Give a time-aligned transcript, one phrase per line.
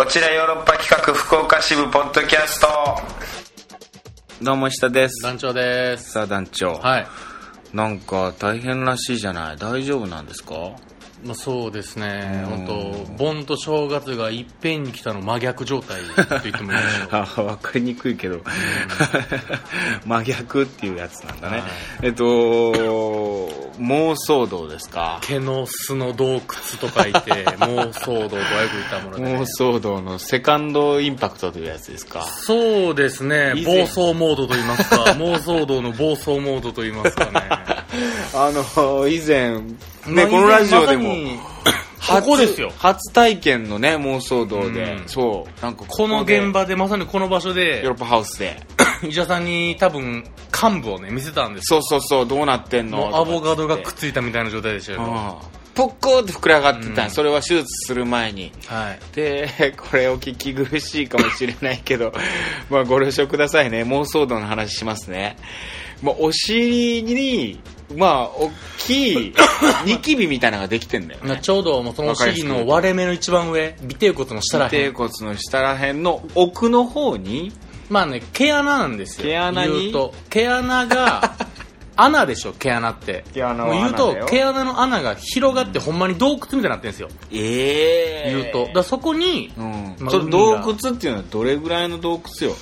[0.00, 2.68] こちらヨーロッパ企画福岡支部ポッドキャスト。
[4.42, 5.22] どうも下です。
[5.22, 6.12] 団長です。
[6.12, 7.06] さあ団長、はい。
[7.74, 9.58] なんか大変らしいじゃない。
[9.58, 10.54] 大丈夫なんですか？
[11.24, 12.44] まあ、そうですね。
[12.50, 12.66] うん。
[12.66, 17.08] 本当盆と正月がいっぺんに来たの真逆状態と言ってもいいでしょう。
[17.12, 18.40] あ分かりにくいけど。
[20.06, 21.70] 真逆っていうやつなんだね、はい。
[22.02, 25.18] えっと妄想道ですか？
[25.22, 26.40] 毛の巣の洞窟
[26.80, 32.22] と書いて、 妄想道とはよく言ったもので、妄想道のセカンドインパクトというやつですか？
[32.24, 33.54] そうですね。
[33.64, 37.42] 暴走モードと言いますか、妄想道の暴走モードと言いますかね。
[38.34, 39.62] あの以前ね、
[40.06, 41.14] まあこのラジオでも
[42.08, 42.72] ここですよ。
[42.78, 45.08] 初体験のね妄想道で、うん。
[45.08, 45.62] そう。
[45.62, 48.60] なんかこので現場で、まさにこの場所ヨーロでッ、パハウスで。
[49.06, 52.98] 医者さんに多分幹部をね、見せたんですそうそうそうどうなってんの？
[52.98, 55.02] もうアボカドがくっついたみたいな状態でしたよ。
[55.02, 57.02] うんポッコーって膨れ上がってた。
[57.02, 57.10] ん、うん。
[57.10, 58.52] それは手術する前に。
[58.66, 58.98] はい。
[59.14, 62.12] でこれお聞き苦しいかもしれないけど
[62.68, 63.82] まあご了承くださいね。
[63.84, 65.36] 妄想道の話しますね。
[66.02, 67.60] まあお尻に
[67.96, 69.34] まあ大きい
[69.86, 74.68] ニキビみたいなのができてんだよなねちょうどもうそのお尻の割れ目の一番上、尾てい骨の下らへん。
[74.68, 77.52] 尾てい骨の下らへんの奥の方に
[77.90, 79.24] まあね、毛穴なんですよ。
[79.24, 79.80] 毛穴に？
[79.80, 80.14] 言うと。
[80.30, 81.34] 毛穴が、
[81.96, 83.24] 穴でしょ、毛穴って。
[83.34, 87.08] 毛穴はもう言うと、毛穴の穴が広がってほんまに洞窟みたいになってるんですよ。
[87.32, 88.72] ええ言うと。
[88.72, 92.56] だそこに、うんまあ洞窟っていうのはどれぐらいの洞窟よ？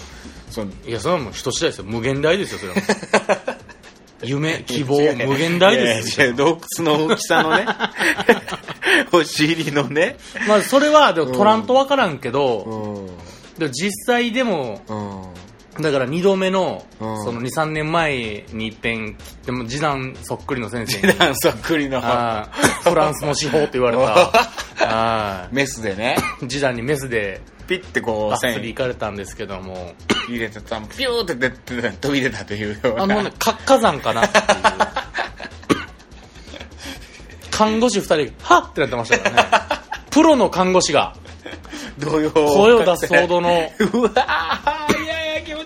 [0.51, 1.85] そのいや、それはもう人次第ですよ。
[1.87, 3.58] 無限大ですよ、それは。
[4.23, 6.35] 夢、 希望、無限大ですよ。
[6.35, 7.67] 洞窟の大きさのね。
[9.13, 10.17] お尻のね。
[10.47, 13.07] まあ、それは、でも取らんとわからんけど、うん。
[13.59, 14.81] でも実際でも、
[15.77, 15.83] うん。
[15.83, 17.25] だから二度目の、うん。
[17.25, 21.07] その2、3年前に一遍、でも示談そっくりの先生。
[21.07, 22.01] に、普段そっくりの。
[22.01, 24.03] フランスの司法って言われた、
[24.87, 26.17] はメスでね。
[26.39, 29.93] い示談にメスでピッてこう線スリ行かれたんですけども、
[30.27, 33.03] 入れてたピューって出て飛び出たというような。
[33.03, 34.45] あのね、活火山かなっていう。
[37.53, 39.49] 看護師二人、はっってなってましたからね。
[40.11, 41.15] プロの看護師が。
[41.99, 44.98] 動揺声を出すほどの、うわー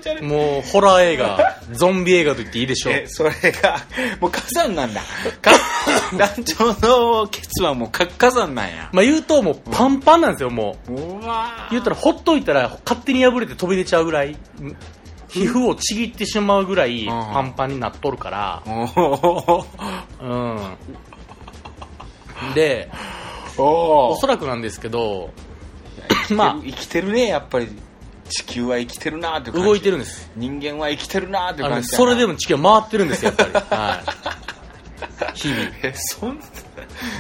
[0.03, 0.23] ち悪い。
[0.23, 2.93] もうホラー映画、 ゾンビ映画と言っていいでしょう。
[2.93, 3.79] えそれが
[4.21, 5.01] もう火山なんだ。
[5.41, 5.53] か
[6.17, 6.75] 団長
[7.21, 8.91] のケツはもう活火山なんや。
[8.93, 10.93] まあ言うともうパンパンなんですよ、もう。
[10.93, 14.37] うわ言ったらほっといたら勝手に破れて飛び出ちゃうぐらい、
[15.29, 18.63] 皮膚をちぎってしまうぐらいパンパンになっとるから、
[20.21, 20.77] うん。
[22.55, 22.91] で、
[23.57, 25.31] おおそらくなんですけど、
[26.31, 26.55] まあ。
[26.55, 27.69] ま生きてるねやっぱり
[28.33, 30.31] 地球は生きてるなーってあ、感じ動いてるんです。
[30.37, 33.77] 人間は生きてるなーって感じそれでもも地球は回ってるんですよ、やっぱり。
[33.77, 34.01] は
[35.35, 35.39] い。
[35.39, 35.61] 日々。
[35.83, 36.45] えそんな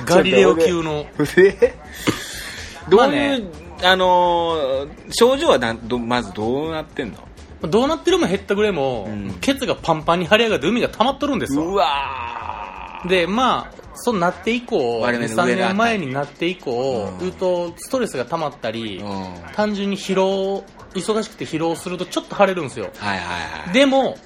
[0.04, 1.06] ガリレオ級の。
[1.36, 1.74] え
[2.88, 3.40] どういう、まあね
[3.84, 7.18] あのー症状はなんどまずどうなってんの？
[7.68, 13.02] どうなってるも減ったぐらいも、うんケツがパンパンに張り上がって海が溜まっとるんですうわ。
[13.08, 17.16] で、まあ、そうなって以降、2、3割れ目の上が年前になって以降、う。
[17.16, 17.18] ん。
[17.18, 19.34] 言うと、ストレスが溜まったり、うん。
[19.54, 20.64] 単純に疲労、
[20.94, 22.90] 忙しくて疲労するとちょっと腫れるんですよ。
[22.98, 24.16] はいはいはいでも、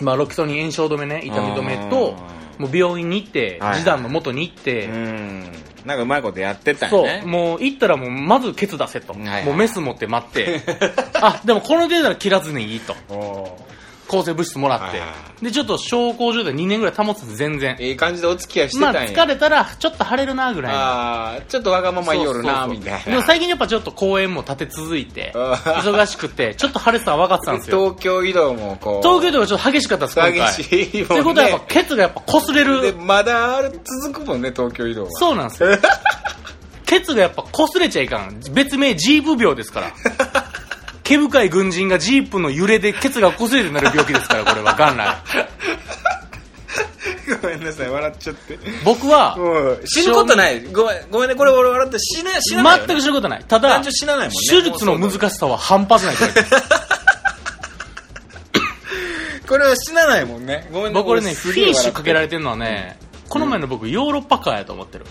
[0.00, 2.16] まあ、ロキソニン炎症止めね、痛み止めと、
[2.58, 3.74] もう病院に行って、はい。
[3.74, 5.52] 示談の元に行って、うん。
[5.84, 9.12] なんかうまいことやってたそう、よねもう行ったらもうまずケツ出せと。
[9.12, 10.60] はいはいもうメス持って待って。
[11.20, 12.94] あ、でもこの程度なら切らずにいいと。
[14.12, 15.00] お抗生物質もらって。
[15.42, 17.76] で、ちょっと小康状態2年ぐらい保つんです、全然。
[17.80, 20.78] いい感じでお付き合いしてまあたんや、疲れたらちょっと腫れるなぐらいの。
[20.78, 27.88] ああちょっとわがまま言おるなみたいなでも最近やっぱちょっと公演も立て続いて、 忙しくて、ちょっと腫れてたの分かってたんですよ。
[27.88, 30.32] 東京移動もこう東京ではちょっと激しかったです、今回。
[30.56, 32.96] 激しいもんねってことはやっぱケツがやっぱ擦れでる。
[32.98, 35.70] まだ続くもんね東京移動はそうなんですよ。
[36.84, 38.38] ケツがやっぱ擦れちゃいかん。
[38.52, 39.92] 別名ジープ病ですから。
[41.12, 45.16] 毛深い軍人がジープの揺れでケツが擦れてなる病気ですから、これは元来。
[47.42, 49.36] ごめんなさい笑っちゃって僕は、
[49.84, 53.44] 死ぬことないごめんごめんねこれ俺笑って死な死なないよね全く死ぬことない。
[53.46, 56.14] ただ、男女死なないもんね手術の難しさは半端ない。
[59.46, 62.98] これは死なないもんねごめんね僕これね、フィニッシュかけられれてるのはね、
[63.28, 65.04] この前の僕ヨーロッパカーやと思ってる。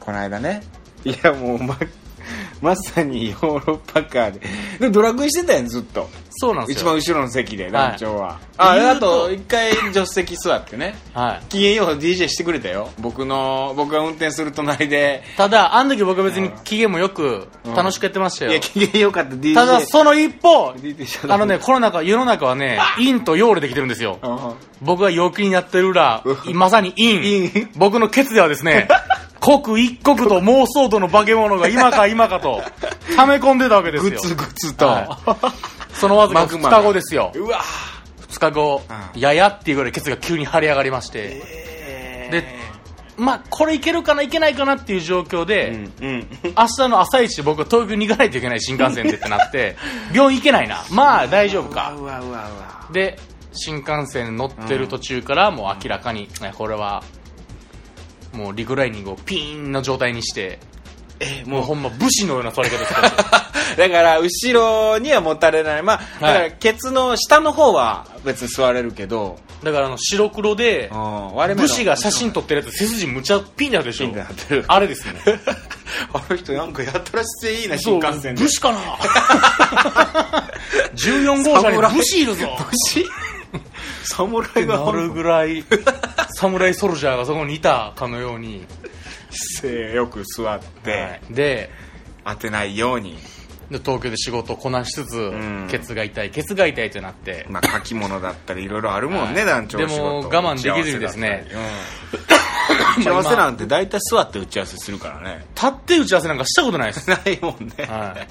[0.00, 0.62] この間ね
[1.04, 1.78] いやもうま
[2.60, 4.40] まさにヨーロッパカーで。
[4.80, 6.08] でもドラクエしてたやんずっと。
[6.30, 6.80] そうなんですよ。
[6.82, 8.26] 一番後ろの席で団長は、
[8.56, 10.96] はいああと一回助手席座ってね。
[11.14, 11.46] はい。
[11.48, 12.90] 機嫌よう DJ してくれたよ。
[12.98, 15.22] 僕の僕が運転する隣で。
[15.36, 17.46] ただ、あの時僕は別に機嫌もよく
[17.76, 18.52] 楽しくやってましたよ。
[18.52, 18.60] いや。
[18.60, 19.36] 機嫌よかった。
[19.36, 20.74] DJ ただ、その一方、
[21.28, 24.18] あのね、コロナ禍、世の中はね、陰と陽でできてるんですよ。
[24.22, 24.38] うん。
[24.82, 27.50] 僕が陽気になってる裏う、まさに陰。
[27.50, 27.68] 陰。
[27.76, 28.88] 僕のケツではですね、
[29.40, 32.62] 刻一刻と妄想度の化け物が今か今かと、
[33.16, 34.10] 溜め込んでたわけですよ。
[34.10, 34.86] グツグツと。
[34.86, 35.18] は
[35.92, 37.32] そのわずか2マグマが日後ですよ。
[37.34, 37.60] うわ
[38.28, 42.58] 2日後、うんややっていうぐらいケツが急に張り上がりまして、で、
[43.18, 46.28] まあ、これいけるかないけないかなっていう状況で、うん、うん。
[46.56, 49.76] 明日の朝一僕は東京に行かないといけない新幹線でってなって、
[50.14, 50.84] 病院行けないな。
[50.90, 51.92] まあ大丈夫か。
[51.98, 52.86] うわうわうわ。
[52.92, 53.18] で、
[53.52, 57.02] 新幹線乗ってる途中からもう明らかに、ねこれは、
[58.32, 60.58] もうリクライニングをピーンの状態にして、
[61.20, 63.10] え、もうほんま武士のような座り方ですから。
[63.76, 65.82] だから、後ろにはもたれない。
[65.82, 70.88] まあ、だから、ケツの下の方は別に座れるけど、だからあの白黒で、
[71.56, 74.08] 武士が写真撮ってるやつ背筋むちゃピンであるでしょ。
[74.68, 75.14] あれですね。
[76.12, 78.42] あの人なんかやたら姿勢いいな、新幹線で。
[78.42, 78.78] 武士かな？
[80.94, 82.46] 14号車に武士いるぞ
[82.88, 83.04] 士？
[84.04, 85.64] 侍がなるぐらい、
[86.38, 88.64] 侍ソルジャーがそこにいたかのように。
[89.30, 91.70] 姿勢よく座って、はいで、
[92.24, 93.18] 当てないように。
[93.70, 101.46] で東京で仕事をこなしつつ、んケツが痛い、ケツが痛いってなって、まあ、書き物だったりいろいろあるもんね、はい団長でも我慢できずにですね
[102.98, 105.46] 打ち合わせなんて大体座って打ち合わせするからね。
[105.54, 107.10] 立って打ち合わせなんかしたことないです。
[107.10, 107.84] ないもんね。
[107.84, 108.28] はい、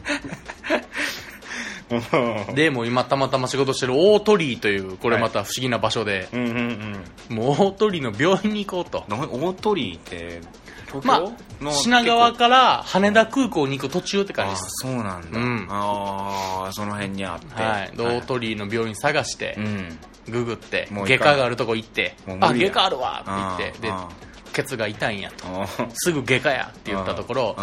[2.54, 6.96] で、もう今たまたま仕事してる大鳥居という、これまた不思議な場所で、うんうん
[7.30, 7.36] うん。
[7.36, 9.06] もう大鳥居の病院に行こうと。
[9.08, 10.42] な大鳥居って、
[10.88, 11.24] 東ま
[11.70, 14.68] あ、品川から羽田空港に行く途中って感じあです。
[14.82, 15.40] そうなんだ。
[15.40, 17.62] うんああ、その辺にあって。
[17.62, 17.92] はい。
[17.96, 20.00] で大鳥居の病院探してう、ん。
[20.30, 24.10] ググって外科があるとこ行ってあ、外科あるわって言って、であ、
[24.54, 25.46] ケツが痛いんやと。
[25.94, 27.56] すぐ外科やって言ったところ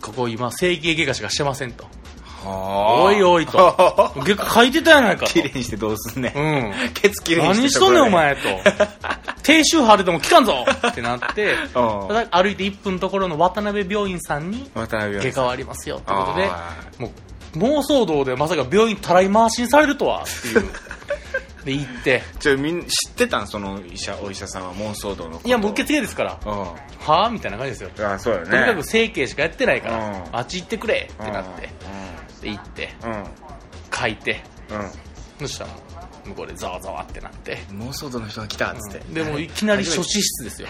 [0.00, 1.86] ここ今整形外科しかしてませんと。
[2.44, 3.02] はあ。
[3.04, 3.58] おいおいと。
[4.16, 5.32] 外科書いてたやないかと。
[5.32, 6.38] 綺麗にしてどうすんねん。
[6.38, 6.92] うん。
[6.94, 8.40] ケツ綺麗にして何しとんねんお前と。
[9.42, 10.64] 低周波でても聞かんぞ。
[10.88, 17.12] ってなって、歩いて1分のところの渡辺病院さんに渡辺外科はありますよってことであ、も
[17.54, 20.22] う妄想道でまさか病院たらい回しにされるとは。
[20.22, 20.64] っていう。
[21.64, 26.60] で、行って、ちょみん知ってたんその医者お医者さんは妄想道のいやもう受付ですから、うん。
[26.60, 27.30] はぁ？
[27.30, 27.90] みたいな感じですよ。
[28.06, 28.50] あそうよね。
[28.50, 30.24] とにかく整形しかやってないから、うん。
[30.32, 31.10] あっち行ってくれ。
[31.12, 31.68] ってなって、
[32.40, 33.24] で行って、うん。
[33.94, 34.40] 書いて、
[34.70, 35.46] うん。
[35.46, 35.76] そしたらも
[36.24, 40.68] う向こうでざわざわってなって、うん妄想道の人が来たっつって、でもういきなり処置室ですよ。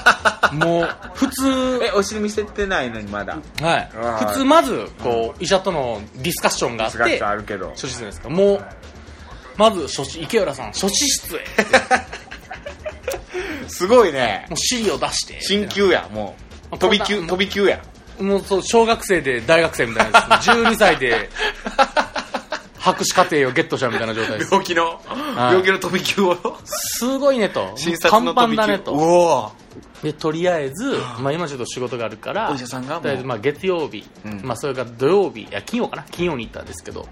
[0.52, 3.38] もう、普通、えお尻見せてないのにまだ。
[3.60, 3.90] はい。
[4.26, 7.66] 普通、まず、こう、医者とのディスカッションがあって姿、あるけど。
[7.66, 8.20] 処置室です。
[8.20, 8.30] か。
[8.30, 8.66] もう、
[9.56, 11.44] まず、処置、池浦さん、処置室へ。
[13.68, 14.46] すごいね。
[14.48, 15.40] もう資料出して。
[15.40, 16.34] 進級やも
[16.70, 17.80] あう飛び級飛び級や
[18.20, 20.48] もうそう、小学生で大学生みたいなやつ。
[20.48, 21.28] 12歳で、
[22.78, 24.52] 博士課程をゲットしたみたいな状態です。
[24.52, 25.00] 病気の？
[25.36, 26.36] 病気の飛び級を？
[26.64, 27.72] すごいねと。
[27.76, 28.94] 診察の飛び級だねと。
[28.94, 29.52] お
[30.02, 33.02] で、とりあえず、まあ今ちょっと仕事があるから、お医者さんがもう。
[33.02, 34.40] とりあえずまあ月曜日、うん。
[34.42, 36.04] まあそれから土曜日、いや金曜かな？
[36.04, 37.06] 金曜に行ったんですけど、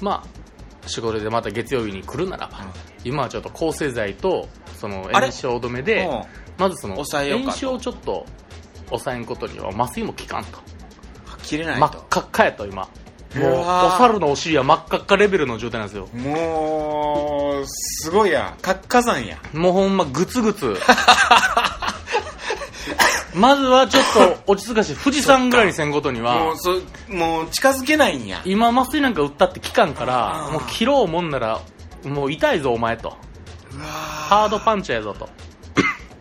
[0.00, 2.60] まあ、仕事でまた月曜日に来るならば、
[3.04, 4.48] 今はちょっと抗生剤と、
[4.78, 5.26] そのあれ？
[5.26, 6.22] 炎症止めでうん、
[6.58, 7.50] まずその、抑えようかと。
[7.50, 8.26] 炎症をちょっと
[8.92, 10.58] 抑えんことには麻酔も効かんと。
[11.42, 12.88] 切れない真っと赤っかやと今。
[13.34, 16.06] もう、お猿のお尻は真っ赤っかレベルの状態なんですよ。
[16.14, 20.76] もうすごいや活火山やもうほんまグツグツ。
[23.34, 26.72] まずはちょっと落ち着かし、富士山ぐらいにせんことにもはう、そ
[27.08, 31.60] もう近づけないんや今麻酔なんか打ったって期間から、もう切ろうもんなら、
[32.04, 33.16] もう痛いぞお前と。
[34.28, 35.28] ハードパンチやぞと。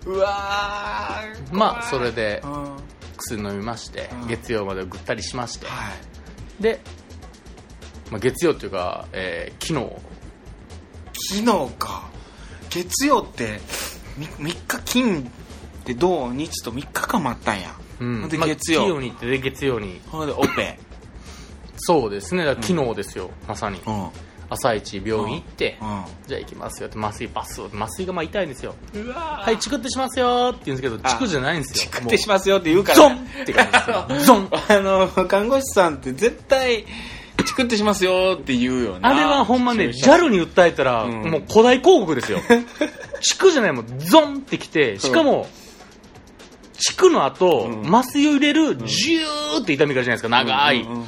[0.05, 2.51] うわーまあ、それでうん。
[2.51, 2.77] は
[3.17, 4.27] 薬飲みましてう、ん。
[4.27, 5.67] 月曜までぐったりしまして。
[5.67, 6.63] い。
[6.63, 6.79] で、
[8.09, 12.09] まあ、月曜っていうか、えー昨日、昨日か。
[12.69, 13.59] 月曜って
[14.17, 18.29] 3日金って土日と3日間待ったんや、うん。
[18.29, 19.99] でまあ月曜、金曜に行って、で、月曜に。
[20.07, 20.79] ほんでオペ。
[21.77, 23.79] そうですね、だ昨日ですよ、まさに。
[23.85, 24.09] うん
[24.51, 28.75] 朝一病院行って、うじゃあ行きますよって麻酔パスを麻酔がまあ痛いんですよ。
[29.13, 31.75] はいチクってしますよって言うんですけどチクじゃないんですよ。
[31.75, 32.97] チクってしますよって言うから。
[32.97, 34.07] ゾンって感じですよ。
[34.25, 34.49] ゾン。
[34.67, 36.85] あの看護師さんって絶対
[37.45, 39.09] チクってしますよって言うよな。
[39.09, 41.31] あれはほんまね JAL に訴えたら、うん。
[41.31, 42.41] もう古代広告ですよ。
[43.21, 45.47] チクじゃないもんゾンってきてしかも、
[46.77, 47.95] チクの後、うん。
[47.95, 51.05] 麻酔を入れるジューって痛みがあるじゃないですか長い、うんうんうん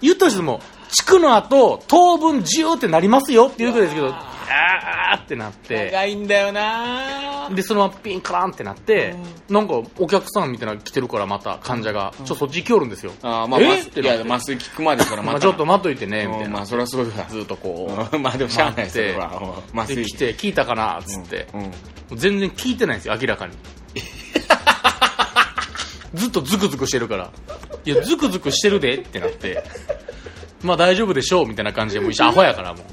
[0.00, 5.86] 言ったとしてもチクの後当分ジューってなりますよって言うことですけどあーってなって。
[5.86, 7.50] 長いんだよな。
[7.50, 9.14] で、そのままピンカランってなって、
[9.48, 13.12] なんかお客さんみたいなの来てるからまた患者が、ちょっとそっち行きおるんですよ。
[13.22, 13.64] あーまあ、え？
[13.66, 15.32] 麻酔いってなってや麻酔効くまでからまた。
[15.32, 16.46] まあちょっと待っといてね、みたいな。
[16.46, 18.16] うんまあそりゃそうだずっとこう。
[18.16, 19.44] ん まあでもしゃあないです待って。
[19.44, 22.18] よ麻酔来て、聞いたかなっつって、うんうん。
[22.18, 23.52] 全然聞いてないんですよ、明らかに。
[26.14, 27.30] ずっとズクズクしてるから。
[27.84, 29.62] いやズクズクしてるでってなって
[30.66, 32.84] まあ大丈夫でしょうみたいな感じでもう医者アホやからもう。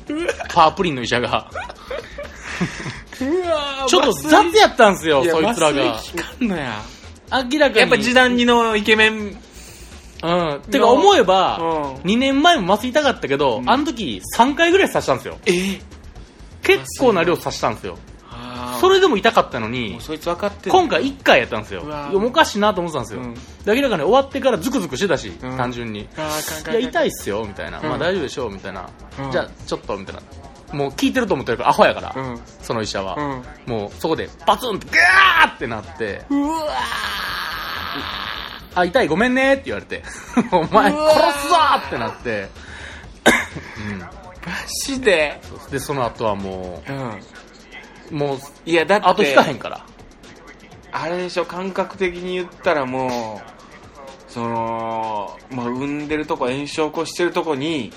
[0.50, 1.50] パープリンの医者が。
[3.88, 6.00] ちょっと雑やったんすよそいつらが。
[6.40, 6.82] んのや。
[7.52, 7.80] 明らかに。
[7.80, 9.38] やっぱ時短にのイケメン。
[10.24, 10.62] うん。
[10.72, 11.96] てか思えばうん。
[12.04, 13.70] 2年前も麻酔痛かったけど、うん。
[13.70, 15.38] あの時3回ぐらい刺したんですよ。
[15.46, 15.82] え？
[16.62, 17.98] 結構な量刺したんですよ
[18.80, 21.84] それでも痛かったのもにうそいつ分かってる今回1回やったんですよ。
[22.14, 23.34] おかしいなと思ってたんですよ、うん。
[23.34, 25.58] で明らかに終わってからズクズクしてたし、うん。
[25.58, 26.02] 単純に。
[26.02, 26.08] い
[26.68, 27.86] や痛いっすよみたいな、うん。
[27.86, 28.90] まあ大丈夫でしょうみたいな、
[29.20, 29.32] うん。
[29.32, 30.22] じゃあちょっとみたいな。
[30.74, 32.40] もう聞いてると思ってるからアホやから、うん。
[32.62, 33.16] その医者は、
[33.68, 33.72] うん。
[33.72, 36.26] もうそこでバツンってガーってなって。
[36.30, 36.68] うわ
[38.76, 40.04] あ痛いごめんねって言われて。
[40.52, 41.56] お前殺すぞ
[41.86, 42.50] ってなって、
[44.48, 44.52] マ
[44.84, 45.40] ジで？
[45.66, 46.92] うん、でその後はもう。
[46.92, 46.96] ん。
[46.96, 47.20] う
[48.14, 49.86] もういやだって後引かへんから。
[50.92, 57.92] あれでしょ感覚的に言ったらもうそのまあ産んでるとこ炎症起こしてるとこに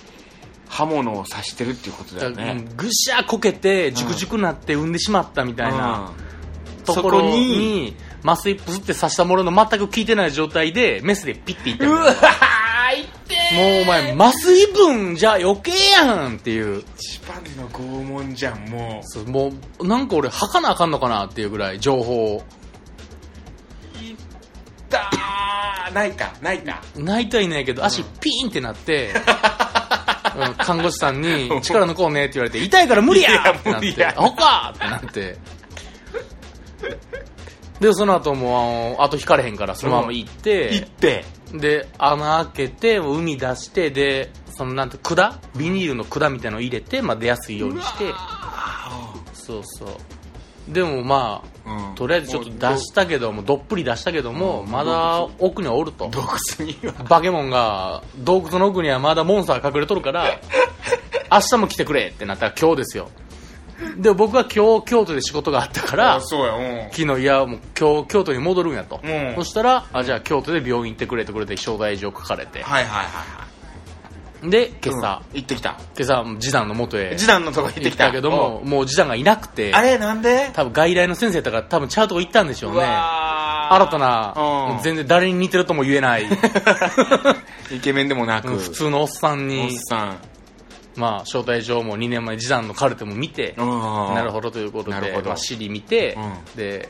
[0.69, 2.57] 刃物を刺してるっていうことだよね。
[2.69, 6.13] うんぐしゃこけてジュクジュクなって産んでしまったみたいな、
[6.79, 6.85] うん。
[6.85, 12.15] ところにに麻酔プスって刺したものの全く効いてない状態でメスでピッていってるうわ
[13.55, 16.83] もうお前麻酔分じゃ余計やんっていう。
[16.97, 22.43] 一番の拷問じゃんもそうもうなんか俺吐かなあかんのかなっていうぐらい情報を。
[23.95, 24.17] ういっ
[24.89, 26.83] たー泣いた泣いた。
[26.97, 29.13] 泣いたいないけど足ピーンってなって、
[30.37, 34.15] うん看護師さんに「力抜こうね」って言われて「痛いから無理や!」ってなって「無理や。
[34.17, 35.39] アホか!」ってなって。
[37.81, 41.25] でその後もうあの後引かれへんからそのまま行って、行って
[41.59, 45.39] で穴開けて海出してでそのなんて管？
[45.57, 48.13] ビニールの管みたいのを入れて、まあ、出やすいようにして。
[49.35, 50.73] そうそう。
[50.73, 51.95] でもまあうん。
[51.95, 54.71] とりあえずちょっと出したけどもどっぷり出したけどもうん。
[54.71, 56.09] まだ奥にはおると。
[56.09, 56.23] 洞
[56.59, 60.41] 窟にはバケモンが洞窟の奥にはまだモンスター隠れとるから
[61.31, 63.11] 明日も来てくれってなったら今日ですよ
[63.99, 66.91] で僕は今日京都で仕事があったからそうやうん。
[66.93, 69.35] 昨日いやもう今日京都に戻るんやと、うん。
[69.37, 72.63] そしたらあじゃあ京都で病院行ってくれってくれて招待状書かれて。
[72.63, 73.47] はいはいはいは
[74.45, 74.51] い。
[74.51, 75.79] で今朝、うん行ってきた。
[75.99, 78.11] 今朝示談の元へ次男のとこ行ってきた。
[78.13, 79.73] けどももう示談がいなくて。
[79.75, 80.51] あれなんで？
[80.53, 82.81] 多分外来の先生とか多分ちゃうとこ行ったんでしょうね。
[82.83, 84.35] 新たな、
[84.77, 84.83] うん。
[84.83, 86.27] 全然誰に似てるとも言えない、
[87.73, 88.49] イケメンでもなく。
[88.53, 90.19] うん普通のおっさんおっに、さん
[90.97, 96.57] まあ、招待状も2年前示談のカルテも見て、ななるほどということで、まあ、尻見て、うん。
[96.57, 96.89] で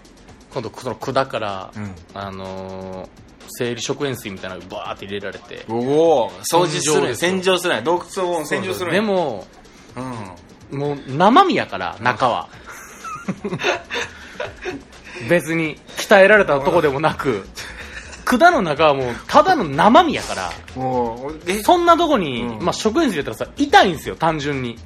[0.53, 1.95] 今度その管から、うん。
[2.15, 3.09] あのー
[3.49, 9.47] 生理食塩水みたいなのがバーって入れられておお掃除する洗浄する洞窟を洗浄するでも
[10.73, 10.79] うん。
[10.79, 12.49] もう生身やから中は。
[15.31, 17.49] 別に鍛えられたとこでもなく
[18.27, 20.51] 管の中はもうただの生身やから。
[20.75, 21.63] もうえ？
[21.63, 22.65] そんなとこに、うん。
[22.65, 24.77] まあ、食塩水入れたらさ痛いんですよ単純に。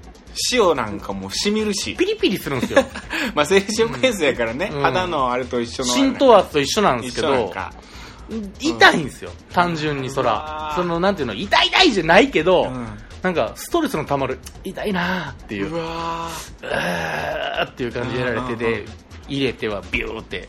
[0.52, 1.97] 塩なんかもしみるし。
[1.97, 2.85] ピリピリするんですよ。
[3.35, 4.70] まあ生理食塩水やからね。
[4.73, 4.82] うん。
[4.82, 7.73] 肌のあれと一緒の浸透圧と一緒なんですけど一緒なんか。
[8.61, 10.76] 痛いんですよ単純にそうらわー。
[10.76, 12.87] そのなんていうの痛い痛いじゃないけど、うん。
[13.23, 15.70] なんかストレスのたまる痛いなーっていう。
[15.70, 16.28] うわ
[16.62, 18.85] うーっていう感じでやられてうんうんで
[19.28, 20.49] 入れてはビューって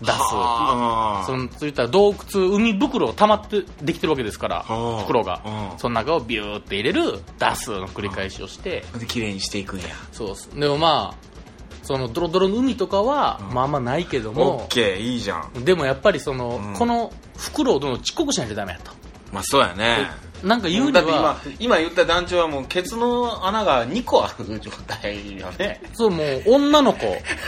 [0.00, 1.22] 出すあ。
[1.26, 5.42] そのそういった洞窟海袋が溜まってできてるわけですからはあ袋が。
[5.72, 5.78] うん。
[5.78, 8.84] その中をビューって入れる出すの繰り返しをして。
[8.98, 9.86] で綺麗にしていくんや。
[10.12, 10.48] そうっす。
[10.58, 11.34] でもまあ
[11.82, 13.54] そのドロドロの海とかは、うん。
[13.54, 14.96] まああんまないけどオもッケー。
[14.98, 15.64] いいじゃん。
[15.64, 16.74] でもやっぱりその、うん。
[16.74, 18.90] この袋をどんどんちっこくしないとダメやと。
[19.32, 20.10] まあそうやね
[20.44, 25.80] なんか言うにだっては今今言った団長はもうケツの穴が2個ある状態よね。
[25.94, 27.06] そうもう女の子。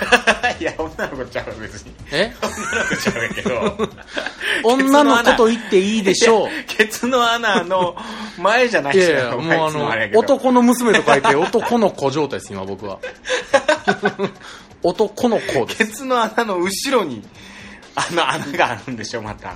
[0.59, 1.93] いや女の子ちゃう別に。
[2.11, 2.33] え？
[2.43, 3.89] 女の子ちゃうけど。
[4.65, 6.49] 女の子と言っていいでしょう。
[6.67, 7.95] ケツの穴の
[8.39, 12.99] 前じゃないいやいや、もうあの、男の娘と書いて男の子状態です、今僕は。
[14.83, 15.79] 男の子です。
[15.79, 17.23] ケツの穴の後ろに
[17.95, 19.55] あの穴があるんでしょまた。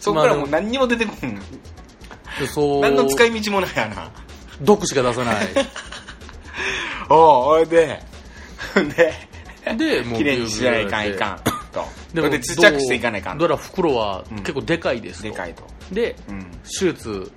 [0.00, 1.34] そこからもう何にも出てこん。
[1.34, 1.40] で
[2.46, 4.10] そう、何の使い道もない穴
[4.62, 5.48] 毒しか出さない。
[7.08, 8.00] おうおいで。
[8.96, 9.14] で
[9.76, 11.40] で、もう綺麗にしないかんいかん。
[11.72, 11.84] と。
[12.14, 13.46] でも、で土着していかないかんと。
[13.46, 14.38] どうやら袋はうん。
[14.38, 15.28] 結構でかいですと。
[15.28, 15.62] でかいと。
[15.92, 16.46] で、うん。
[16.62, 17.30] 手術、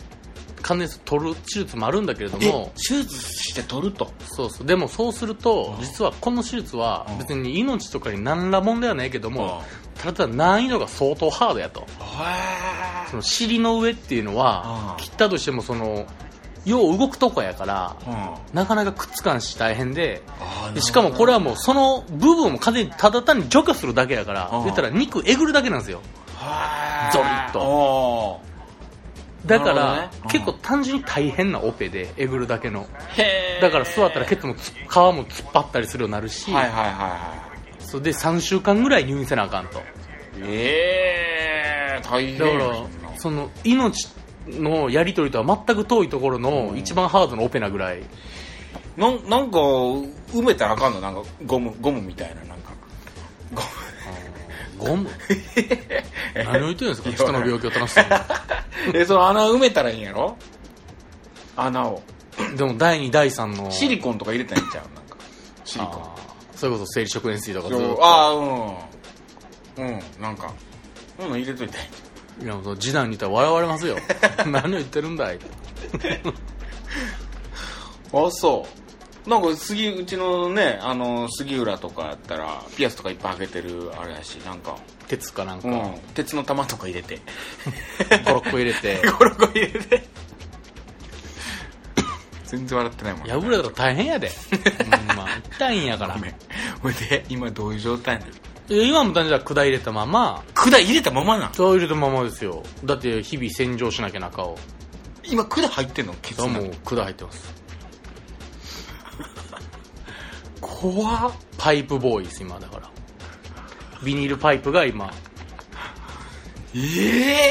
[0.63, 4.11] 関連取る手術もあるんだけれどえも、手術して取ると。
[4.25, 4.67] そうそう。
[4.67, 5.85] でもそうするとう、ん。
[5.85, 7.17] 実はこの手術はうん。
[7.19, 9.61] 別に命とかに何ら問題はないけども
[9.95, 11.81] う、ただ難易度が相当ハードやと。
[11.81, 11.85] へ
[13.11, 15.03] その尻の上っていうのはう、ん。
[15.03, 16.05] 切ったとしてもその、
[16.65, 18.09] よう動くとこやから、う
[18.53, 18.55] ん。
[18.55, 20.21] なかなかくっつかんし大変で
[20.79, 24.63] しかもこれはもうその部分を完全にただ単に除去するだけやからうん。
[24.63, 25.99] 言ったら肉えぐるだけなんですよ。
[26.37, 27.59] はいゾリッと。
[27.59, 28.41] お
[29.45, 32.87] だから、ねうん結構単純に大変なオペでえぐるだけの。
[33.61, 37.43] だから座ったらケツもつ皮も突っ張ったりするようになるし、はいはいはいは
[37.79, 39.79] それで3週間ぐらい入院せなあかんと。
[39.79, 39.81] い
[40.45, 44.07] ええー、大変だからやその命
[44.47, 48.01] のやり取りとは全く遠いところの一番ハードなオペなぐらい、
[48.97, 51.01] なんなんか埋めたらあかんの？
[51.01, 52.71] なんかゴムゴムみたいななんか。
[53.53, 53.61] ゴ
[54.87, 54.89] ム。
[54.89, 55.09] ゴム？
[56.35, 57.11] 何を言ってるんですか？
[57.11, 58.05] 人の病気を楽しそう
[58.93, 60.37] えその穴埋めたらいいんやろ？
[61.55, 62.01] 穴を。
[62.51, 63.71] にでも第2第3の。
[63.71, 64.85] シリコンとか入れたらいいんちゃう？
[64.95, 65.17] なんか。
[65.65, 66.09] シリコン。
[66.55, 67.99] それこそ生理食塩水とかと。
[68.03, 68.41] ああう
[69.81, 69.85] ん。
[69.85, 69.99] うん。
[70.21, 70.51] なんか
[71.19, 71.87] うん入れといたらい
[72.41, 73.97] いいやもう示談に言ったら笑われますよ。
[74.47, 75.39] 何を言ってるんだい？
[78.13, 78.65] あそ
[79.25, 79.29] う。
[79.29, 84.75] なんか杉うちのねあの杉浦とかやったらピアスとかいっぱい開けてるあれやしなんか、
[85.17, 87.19] 鉄かなんか、うん、鉄の玉とか入れて。
[88.09, 88.99] 56個入れて。
[89.19, 90.03] ゴロゴロ入れて。
[92.45, 94.31] 全然笑ってないもん破れたら大変やで。
[95.07, 95.27] ほんま。
[95.55, 96.17] 痛いんやから。
[96.81, 98.31] ほいで今どういう状態なの？
[98.69, 100.43] 今も単純に管入れたまま。
[100.55, 102.63] 管入れたままなんそう入れたままですよ。
[102.83, 104.57] だって日々洗浄しなきゃ中を。
[105.25, 106.15] 今管入ってんの？
[106.23, 107.53] ケツもう管入ってます。
[110.59, 111.31] 怖っ。
[111.59, 112.89] パイプボーイです今だから
[114.03, 115.13] ビニールパイプが今。
[116.75, 117.43] ええ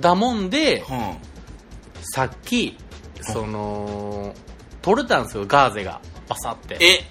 [0.00, 1.16] だもんでうん。
[2.02, 2.76] さっき
[3.22, 4.34] その
[4.82, 6.00] 取れたんですよガーゼが。
[6.28, 6.78] バサって。
[6.80, 7.04] え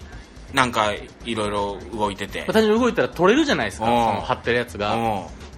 [0.54, 0.94] なんか
[1.26, 2.46] いろいろ動いてて。
[2.46, 3.86] 単純に動いたら取れるじゃないですか
[4.26, 4.96] 貼ってるやつが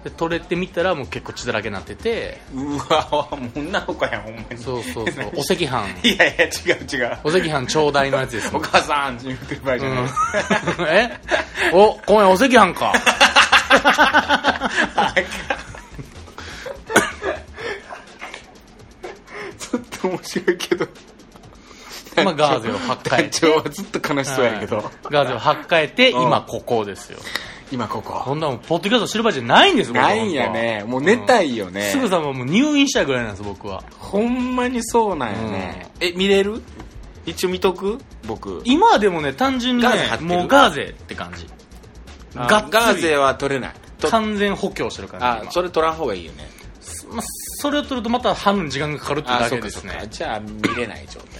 [0.04, 2.40] で取れてみたらもう結構血だらけになってて。
[2.52, 4.58] うんうわもう女の子やんほんまに。
[4.58, 5.24] そうそうそう。
[5.36, 5.64] お赤飯。
[6.02, 7.18] いやいや違う違う。
[7.22, 10.08] お赤飯ちょうだいのやつですお母さんって言ってる場合じゃない、うん。
[10.90, 11.20] え？
[11.72, 12.92] お今夜お赤飯か。
[19.58, 20.88] ちょっと面白いけど。
[22.24, 26.22] まあガーゼを履っ替え 団長はずっと悲しそうやけど、はいガーゼを履っ替えてうん。
[26.24, 27.18] 今ここですよ
[27.72, 28.22] 今ここ。
[28.24, 33.82] こんなもんポッドキャスト知る場合じゃないんですないんやねもう寝たいよね、すぐさまもう入院したいぐらいなんです僕は。
[33.98, 36.62] ほんまにそうなんやね、え見れる？
[37.24, 37.98] 一応見とく？
[38.26, 38.60] 僕。
[38.64, 39.88] 今はでもね単純にね
[40.20, 41.46] もうガーゼって感じ。
[42.34, 43.74] ガーゼは取れない。
[43.98, 45.52] と完全補強してる感じあ今。
[45.52, 46.48] それ取らん方がいいよね。
[47.10, 47.22] まあ、
[47.60, 50.06] それを取るとまた半分時間がかかるっていうだけですね。
[50.10, 51.31] じゃあ見れない状態な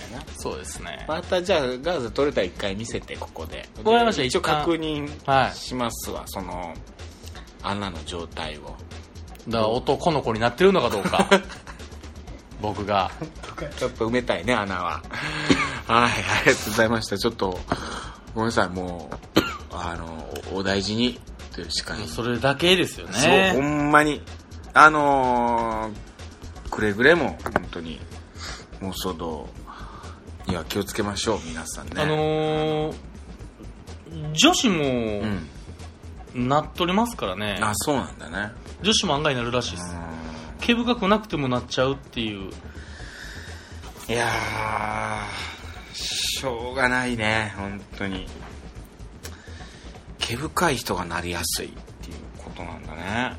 [0.42, 1.05] そうですね。
[1.07, 3.68] またじゃあガーゼ取れたら一回見せてここで。
[3.85, 4.22] わかりました。
[4.24, 6.74] 一応確認はいしますわその
[7.62, 8.74] 穴の状態を。
[9.48, 11.28] だから男の子になってるのかどうか。
[12.61, 13.12] 僕が。
[13.78, 15.00] ちょっと埋めたいね穴は。
[15.87, 17.16] はいありがとうございました。
[17.16, 17.61] ちょっと
[18.35, 19.38] ごめんなさいもう
[19.72, 21.20] あのおお大事に
[21.55, 24.20] というしかにそれだけですよそうほねんまに。
[24.74, 28.00] あのー、くれぐれも本当に
[28.81, 29.46] 妄想道
[30.46, 31.92] には気をつけましょう皆さんね。
[31.96, 32.94] あのー、
[34.33, 34.85] 女子うも
[36.40, 38.52] んなっとりますからね、あそうなんだね。
[38.83, 39.94] 女子も案外なるらしいです。
[39.94, 39.96] う
[40.61, 42.48] 毛深くなくてもなっちゃうっていう。
[42.48, 42.50] ん
[44.09, 48.26] いやーしょうがないね本当に。
[50.18, 53.37] 毛深い人がなりやすいっていうことなんだね。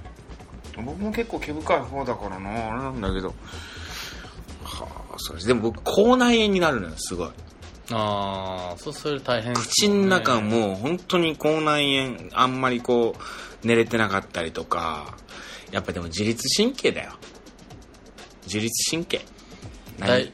[0.77, 3.33] 僕も結構毛深い方だからなあれなんだけど。
[4.63, 7.29] はあそうでも僕口内炎になるのよすごい。
[7.91, 13.15] ああそうそれ大変です口の中もう本当に口内炎あんまりこ
[13.63, 15.17] う寝れてなかったりとか
[15.71, 17.13] やっぱでも自律神経だよ。
[18.45, 19.21] 自律神経。
[19.99, 20.31] だい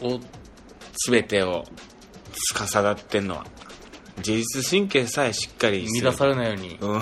[0.00, 0.20] お
[1.08, 1.64] 全てを
[2.54, 3.46] 司ってんのは。
[4.18, 6.76] 自律神経さえしっかり乱されないように。
[6.80, 7.00] うん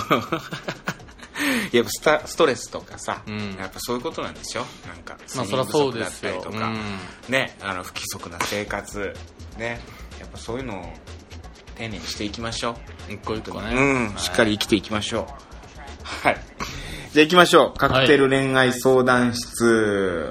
[1.78, 3.56] やっぱスタストレスとかさ、うん。
[3.58, 4.64] やっぱそういうことなんでしょ？
[4.86, 6.72] なんか睡眠不足だったりとか、
[7.28, 9.14] ねあの不規則な生活。
[9.58, 9.80] ね
[10.18, 10.92] やっぱそういうのを
[11.76, 12.74] 丁寧にしていきましょう。
[13.08, 13.74] うん一個一個ね。
[13.74, 15.26] うん、しっかり生きていきましょ
[16.24, 16.26] う。
[16.26, 16.40] はい。
[17.12, 17.78] じゃあ行きましょう。
[17.78, 20.30] カクテル恋愛相談室。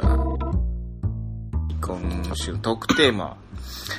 [1.81, 3.37] 今週のトークテーマ。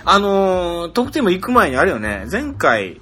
[0.04, 3.00] あのー、トークテーマ行く前にあれよね、前回、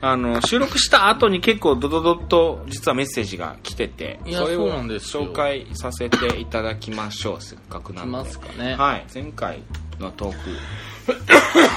[0.00, 7.40] あの、収録した後に結構ドドドッと実はメッセージが来てて、いやそれをそうなんですよ紹介させていただきましょう。
[7.40, 8.10] せっかくなんで。
[8.10, 9.62] いますかねはい、前回
[9.98, 10.50] のトーク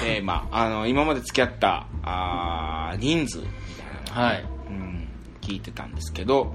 [0.04, 5.08] テーマ、あの、今まで付き合った、あー人数みたいなはいうん、
[5.42, 6.54] 聞いてたんですけど、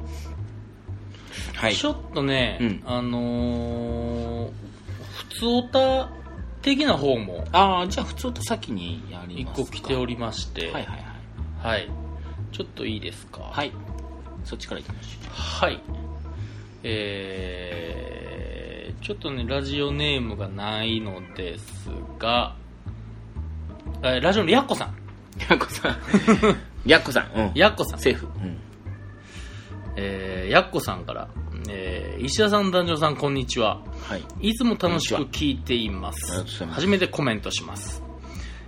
[1.54, 1.74] はい。
[1.74, 4.50] ちょっとね、うんあのー、
[5.14, 6.10] 普通オタ
[6.62, 9.66] 的な方もああ、じゃあ普通と先にやり一ますか。
[9.66, 11.13] 個来ておりまして、はいはいはい。
[11.64, 11.88] はい
[12.52, 13.72] ちょっといいですか、はい。
[14.44, 15.80] そっちから行きましょはい。
[16.82, 22.54] えー、ちょっとね、ラジオネームがないのですが、
[24.02, 24.88] えーラジオのやっこさん。
[24.88, 24.92] う。
[25.48, 25.96] やっこさん。
[26.86, 27.32] やっこさん。
[27.34, 27.52] うん。
[27.54, 27.98] やっこさん。
[27.98, 28.26] セーフ。
[28.26, 28.58] うん。
[29.96, 31.28] えー、やっこさんから、
[31.70, 33.80] えー、石田さん、男女さん、こんにちは。
[34.02, 34.50] はい。
[34.50, 38.03] いつも楽しく聞いています初めてコメントします。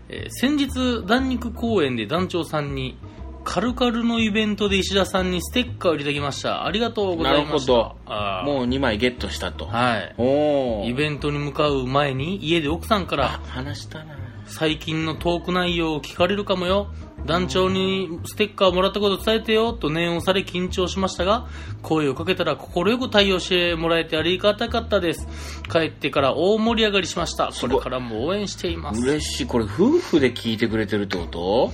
[0.08, 2.96] えー先日、弾肉公園で団長さんに、
[3.44, 6.66] カルカルのイベントで石田さんにステッカーを入れてきました。
[6.66, 7.72] ありがとうございました。
[7.72, 9.66] なるほどあーもう2枚ゲットしたと。
[9.66, 10.14] はい。
[10.18, 10.90] おー。
[10.90, 14.15] イベントに向かう前に家で奥さんから話したな。
[14.46, 16.88] 最近のトーク内容を聞かれるかもよ。
[17.26, 21.48] 団長にステッカーをもらったこと伝えてよと念をされ緊張しましたが
[21.82, 25.26] 声をかけたら快く対応してもらえてありがたかったです。
[25.70, 27.50] 帰ってから大盛り上がりしました。
[27.60, 29.00] これからも応援しています。
[29.00, 29.46] 嬉しい。
[29.46, 31.72] これ夫婦で聞いてくれてるってこと？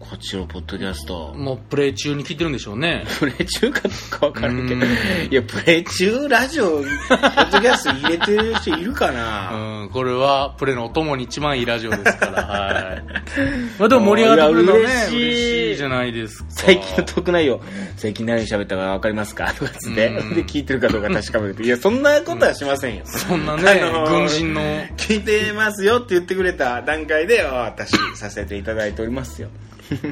[0.00, 1.34] こっちのポッドキャスト。
[1.34, 4.80] もうプレイ中に聞いてるんでしょうねプレイ中かどうかわからんけど。
[4.80, 4.88] うん
[5.30, 13.02] いや、プレイ中ラジオ、ポッドキャスト入れてる人いるかな、うんこれはプレイのお供に一番いいラジオですからはい
[13.78, 17.60] まあでも盛り上がってくれねや嬉しい嬉しいじゃないですか最近のトーク内容、
[17.96, 19.52] 最近何喋ったかわかりますか？
[19.58, 21.62] とかつって、うんで、聞いてるかどうか確かめて。
[21.64, 23.02] いや、そんなことはしませんよ。
[23.06, 24.60] そんなね、あのー軍人の
[24.96, 29.48] 聞いてますよって言ってくれた段階で、お渡しさせていただいておりますよ。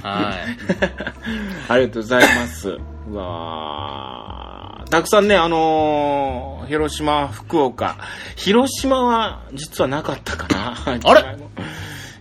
[0.03, 2.69] はいありがとうございます。
[3.11, 7.97] うわーたくさんね、あのー広島、福岡。
[8.37, 10.75] 広島は実はなかったかな。
[11.05, 11.37] あれ？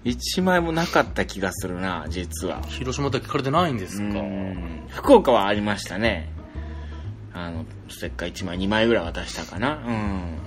[0.04, 2.62] 一枚もなかった気がするな、実は。
[2.64, 4.04] 広島って聞かれてないんですか？
[4.04, 6.32] うん福岡はありましたね。
[7.34, 9.80] あの、ステッカー1枚、2枚ぐらい渡したかな。
[9.86, 10.38] うん。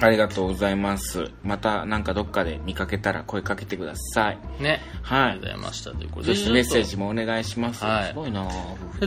[0.00, 1.30] ありがとうございます。
[1.42, 4.38] またなんかどっかで見かけたら声かけてください。
[4.60, 4.80] ね。
[5.02, 5.90] はいありがとうございました。
[5.92, 7.84] ということそでしてメッセージもお願いします。
[7.84, 8.48] はいすごいな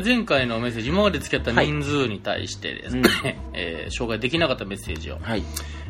[0.04, 5.20] 前回のメッセージ、今まで付き合った人数に対してですね、 えー紹介できなかったメッセージを。
[5.22, 5.44] はい。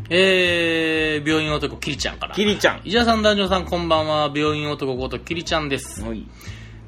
[0.09, 2.33] えー、病院男キリちゃんから。
[2.35, 2.81] キリちゃん。
[2.85, 4.31] 石田さん、男女さん、こんばんは。
[4.33, 6.01] 病院男ことキリちゃんです。
[6.03, 6.25] はい。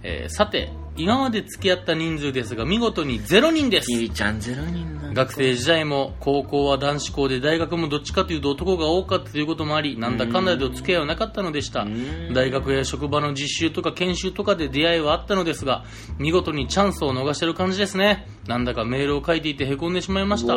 [0.04, 3.88] えーさて、今まで付き合った人数ですが、見事に0人です。
[3.88, 3.98] キ。
[3.98, 11.84] リちゃんゼロ人学生時代も高校は男子校で大学もどっちかというと男が多かったということもありなんだかんだでお付き合いはなかったのでした。
[11.86, 12.34] ん。
[12.34, 15.86] 大学や職場の実習とか研修とかで出会いはあったのですが
[16.18, 20.56] 見事にチャンスを逃してる感じですねなんだかメールを書いていてへこんでしまいました。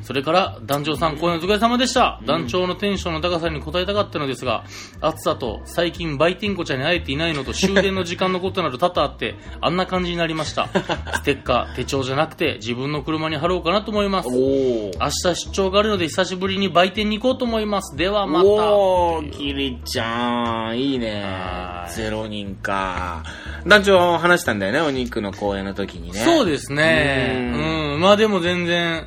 [0.00, 4.64] それから団長さん公演お疲れ様でした、団長のテンションの高さに応えたかったのですが
[5.02, 10.68] 暑さと最近売店子ちゃんに会えていないのと終電の時間のことなど多々あってあんな感じになりました
[11.12, 14.30] ステッカー手帳じゃなくて自分の車に貼ろうかなと思います。
[14.30, 21.86] 明日出張があるので久しぶりに売店に行こうと思いますではまたおー、キリちゃん、いいねは。
[21.90, 23.24] いゼロ人か。
[23.66, 26.20] 団長話したんだよね、お肉の公演の時にね。
[26.20, 29.06] そうですねううんんまあでも全然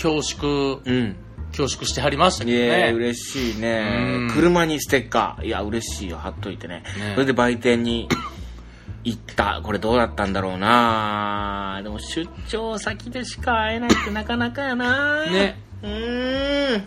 [0.00, 1.16] 恐縮うん。
[1.50, 4.30] 恐縮してはりましたいけどやね嬉しいねうん。
[4.32, 5.46] 車にステッカー。
[5.46, 6.82] いや、嬉しいよ、貼っといてね。
[6.98, 8.08] ねそれで売店に
[9.04, 9.60] 行った。
[9.62, 15.58] これどうだったんだろうなでも出張先でしか会えないってなかなかやなね。
[15.82, 16.82] うーん。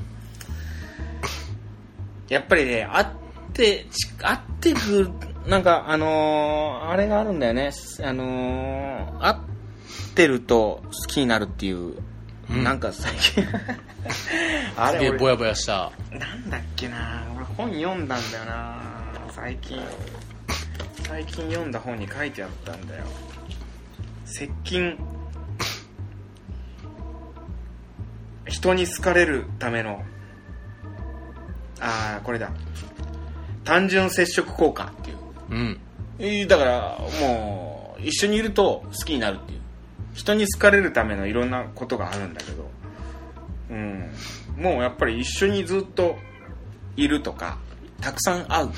[2.30, 3.08] やっぱりね、会っ
[3.54, 5.10] て、ち会ってくる、
[5.48, 7.72] なんか、あのーあれがあるんだよね。
[8.04, 9.36] あのー会っ
[10.14, 11.96] てると好きになるっていう、
[12.50, 12.64] うん。
[12.64, 13.46] なんか最近、
[14.78, 15.92] あれぼやぼやした。
[16.12, 17.24] なんだっけな。
[17.36, 18.78] 俺本読んだんだよな
[19.32, 19.82] 最近。
[21.08, 23.04] 最近読んだ本に書いてあったんだよ。
[24.26, 24.98] 接近。
[28.46, 30.04] 人に好かれるための。
[31.80, 32.52] ああこれだ。
[33.64, 35.18] 単純接触効果っていう。
[35.50, 35.80] うん。
[36.20, 39.61] えーだからもう一緒にいると好きになるっていう
[40.14, 42.70] 人に好かれるためのいろんなことがあるんだけど
[43.70, 44.12] うん。
[44.58, 46.18] もうやっぱり一緒にずっと
[46.96, 47.58] いるとか
[48.02, 48.70] たくさん会う。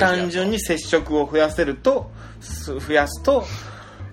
[0.00, 3.44] 単純に接触を増やせるとす増やすと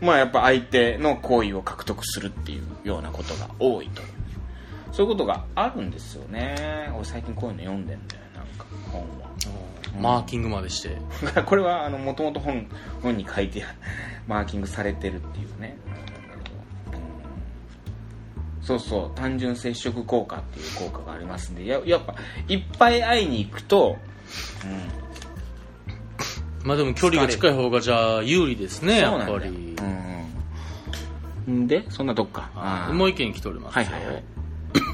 [0.02, 4.02] まあやっぱ相手の好意を獲得するっていうようなことが多いと
[4.92, 6.92] そういうことがあるんですよね。
[6.94, 8.22] 俺最近こういうの読んでんだよ
[10.00, 10.98] マーキングまでして。
[11.46, 12.68] これはもともと本
[13.02, 13.64] 本に書いて
[14.28, 16.10] マーキングされてるっていうね、うん
[18.70, 19.18] そうそう。
[19.18, 21.66] 単純接触効果っていう効果がありますんで。
[21.66, 22.14] ややっぱ
[22.48, 23.98] いっぱい会いに行くと、
[26.64, 29.76] まあでも距離が近い方がじゃあ有利ですねやっぱり。
[31.48, 32.52] うん、んでそんなとこか。
[32.54, 33.86] はいもう一件来ておりますよ。
[33.86, 34.24] はいはいはい。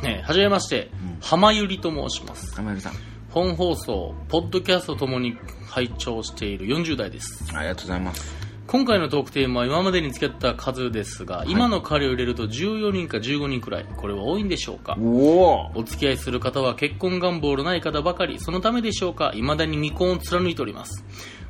[0.04, 0.90] ねはじめまして。
[1.20, 2.56] 浜ゆりと申します。
[2.56, 2.94] 浜田さん
[3.36, 7.44] 本放送ポッドキャストともに拝聴している40代です。
[7.54, 8.34] ありがとうございます。
[8.66, 14.96] 今回のトークテーマは今までに付き合った数ですが、今の彼を入れると14人か15人くらいこれは多いんでしょうか？
[14.98, 19.32] お付き合いする方は結婚願望のない方ばかりそのためでしょうか？
[19.36, 21.04] 未だに未婚を貫いております。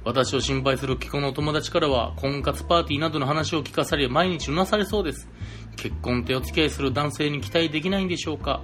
[0.04, 5.28] 私を心配する既婚の友達からは婚活パーティーなどの話を聞かされ毎日うなされそうです
[5.76, 8.62] 結婚ってお付き合いする男性に期待できないんでしょうか？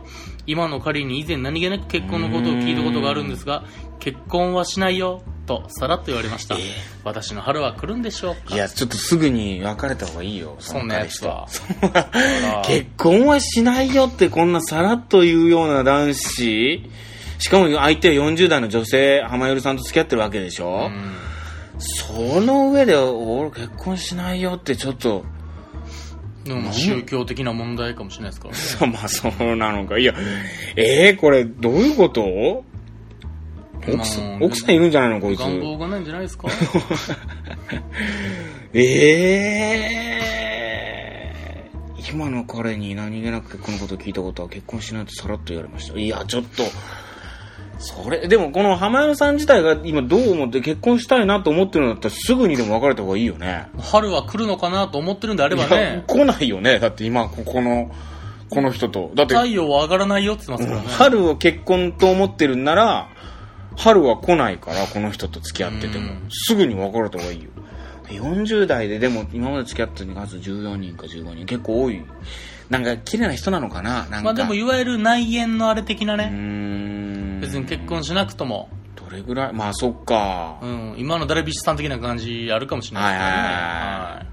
[0.47, 3.63] 今の彼に以前何気なく結婚のことを聞いたことがあるんですが
[3.99, 6.61] 結婚はしないよとさらっと言われました、えー
[7.03, 8.53] 私の春は来るんでしょうか？
[8.53, 10.55] いや、ちょっとすぐに別れた方がいいよ。
[10.59, 11.47] そんなやつは
[12.65, 16.89] 結婚はしないよってこんなさらっと言うような男子。
[17.39, 21.11] しかも相手は40代の女性、浜よりさんと付き合ってるわけでしょ、うん。
[21.79, 25.25] その上で、俺結婚しないよってちょっと、
[26.53, 29.97] でもまあ宗教的な問題かもしれないですからねそう まあそうなのか。
[29.97, 30.13] いや、
[30.75, 32.65] えー、これどういうこと？
[33.87, 35.39] 奥さん、まあ奥さんいるんじゃないのこいつ。
[35.39, 36.47] 願望がないんじゃないですか？
[38.73, 40.11] え
[41.65, 41.71] え
[42.13, 45.97] 今の彼に何気なく結婚のことを聞いたことは結婚しないとさらっと言われました。
[45.97, 46.63] いや、ちょっと、
[47.81, 53.67] それ、でもこの浜山さん自体が今どう思って結婚したいなと思ってるんだったらすぐにでも別れた方がいいよね。
[53.79, 56.79] 春は来るのかなと思ってるんであればね来ないよね。
[56.79, 57.91] だって今、ここの、
[58.49, 59.11] この人と。
[59.15, 63.09] だって、太陽は上がらないよって言ってますからね、春を結婚と思ってるんなら、
[63.77, 66.27] 春は来ないから、この人と付き合っててもうん。
[66.29, 67.49] すぐに別れた方がいいよ。
[68.05, 72.03] 40代ででも今まで付き合ってる数14人か15人結構多い。
[72.69, 74.03] なんか綺麗な人なのかな？
[74.03, 74.21] なんか。
[74.21, 77.39] まあでもいわゆる内縁のあれ的なね、ん。
[77.41, 79.53] 別に結婚しなくとも、どれぐらい？
[79.53, 80.59] まあそっか。
[80.61, 84.25] うん、今のダルビッシュさん的な感じあるかもしれないですね、はい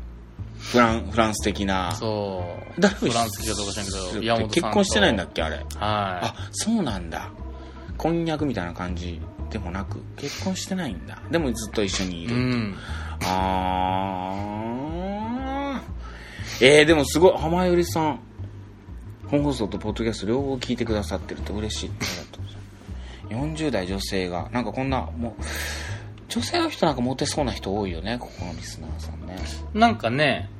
[0.58, 1.94] フラン、フランス的な。
[1.94, 2.44] そ
[2.76, 5.56] うダルビッシュフランス的かどうか知らんけど結婚してないんだっけあれ？
[5.56, 7.30] はあ、そうなんだ。
[7.96, 11.20] 婚約みたいな感じでもなく、結婚してないんだ。
[11.30, 12.36] でもずっと一緒にいい、る。
[12.36, 12.74] うん、
[13.22, 16.66] あー。
[16.66, 18.20] えー、でもすごい、浜よりさん、
[19.28, 21.90] 本放送とポッドキャスト両方聞いてくださってると嬉しい。
[21.90, 23.62] ありがとうございます。
[23.64, 25.42] 40代女性が、なんかこんな、もう、
[26.28, 29.36] 女性の人なんかモテそうな人多いよね、ここのリスナーさんね。
[29.72, 30.50] なんかね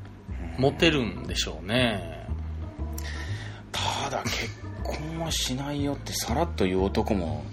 [0.56, 2.26] モテるんでしょうね。
[3.70, 4.48] ただ、結
[4.82, 7.44] 婚はしないよってさらっと言う男も、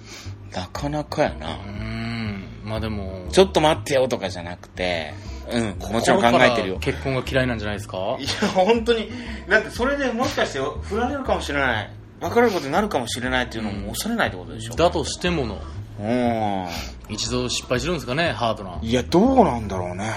[0.56, 1.58] なかなかやな。
[1.58, 5.13] うんまあでもちょっと待ってよとかじゃなくて、
[5.52, 6.80] うん、もちろん考えてるよ。
[6.80, 7.98] 結婚が嫌いなんじゃないですか？
[8.20, 9.12] いや、本当に。
[9.48, 11.91] だってそれでもしかして振られるかもしれない。
[12.22, 14.76] 別れることになるかもしれないっていうのも恐れないってことでしょ。
[14.76, 15.62] だとしてもの
[16.00, 16.68] うん。
[17.13, 20.12] 一度失敗するんですかねハードないや、どうなんだろうね。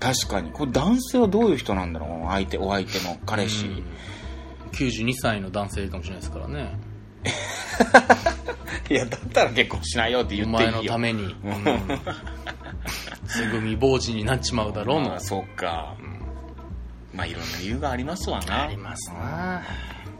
[0.00, 0.50] 確かに。
[0.50, 3.66] これ男性はどういう人なんだろう相手、お相手の彼氏。
[3.66, 3.84] うん
[4.72, 6.74] 92歳の男性かもしれないですからね
[8.90, 10.72] いや、だったら結婚しないよって言おっていいよ。
[10.72, 11.64] 前のために、ううんん、
[13.26, 15.96] すぐ未亡人になっちまうだろうのまあ、そうか。
[17.14, 18.64] まあ、いろんな理由がありますわな。
[18.64, 19.62] ありますな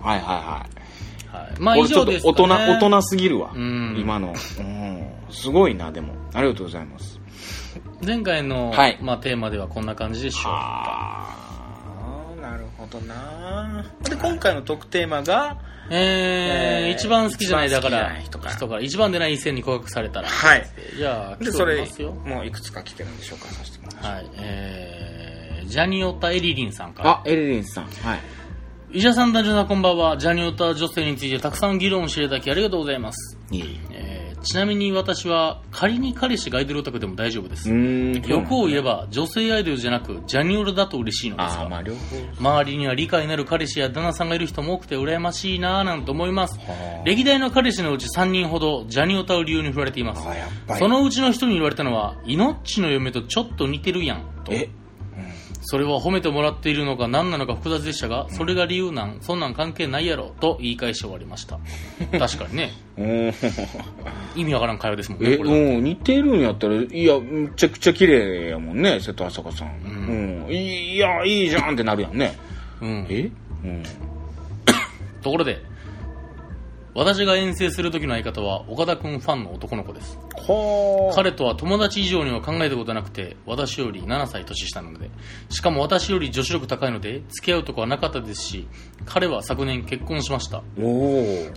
[0.00, 1.36] はいはいはい。
[1.36, 3.52] はい、まあ以上ですか、ね、俺ちょっと大人、大人すぎるわ。
[3.54, 4.34] うん今の。
[4.58, 5.08] うん。
[5.30, 6.14] すごいな、でも。
[6.34, 7.20] ありがとうございます。
[8.04, 11.41] 前回の、はいまあ、テーマではこんな感じでしょうああ、なるほ
[12.92, 13.84] どな。
[14.02, 15.58] で、今回の特テーマが、
[15.90, 20.66] えーえー一番好きじゃないだから人から人から一番でない異性に告白されたらはい。
[20.96, 24.08] じゃあで、それおりますよ、もういくつか来てるんで紹介させてもらいます。
[24.08, 27.84] はいえー、ジャニオタエリリンさんからあ、エリリンさん。
[27.84, 28.20] はい。
[28.94, 34.11] 医者さん男女さんこんばんはジャニオタ女性についてたくさん議論をしていただきありがとうございます、いえー
[34.42, 37.68] ちなみに私は仮に彼氏がアイドルオタクでも大丈夫です。
[38.28, 41.82] 欲を言えば女性アイドルじゃなくジャニオルだと嬉しいのですがまあ。
[42.38, 50.22] 周りには理解のある彼氏や旦那さんがいる人も多くて羨ましいなぁなんて思いますはあ歴代の彼氏のうち3人ほどジャニオタを理由に振られています。
[50.78, 54.68] そのうちの人に言われたのは命の嫁とちょっと似てるやんとえ、
[55.62, 61.58] それは褒めてもらっているのか何なのか複雑でしたがそれが理由なんそんなん関係ないやろと言い返して終わりました
[62.18, 62.72] 確かにね
[64.34, 69.68] 意味わからん会話ですもんねえ、これうん、似てるんやったら、いや、めちゃくちゃ綺麗やもんね、瀬戸朝香さん。
[69.68, 70.52] んうん。
[70.52, 72.36] いいや、いいじゃんってなるやんね。
[72.82, 73.30] うんえ？
[73.64, 73.82] うん。
[75.22, 75.62] ところで
[76.94, 81.14] 私が遠征する時の相方は岡田君ファンの男の子ですはあ。
[81.14, 85.08] 彼とは友達以上には考えたことはなくて私より7歳年下なので
[85.48, 88.68] しかも私より女子力高いので付き合うとこはなかったですし
[89.06, 90.62] 彼は昨年結婚しました。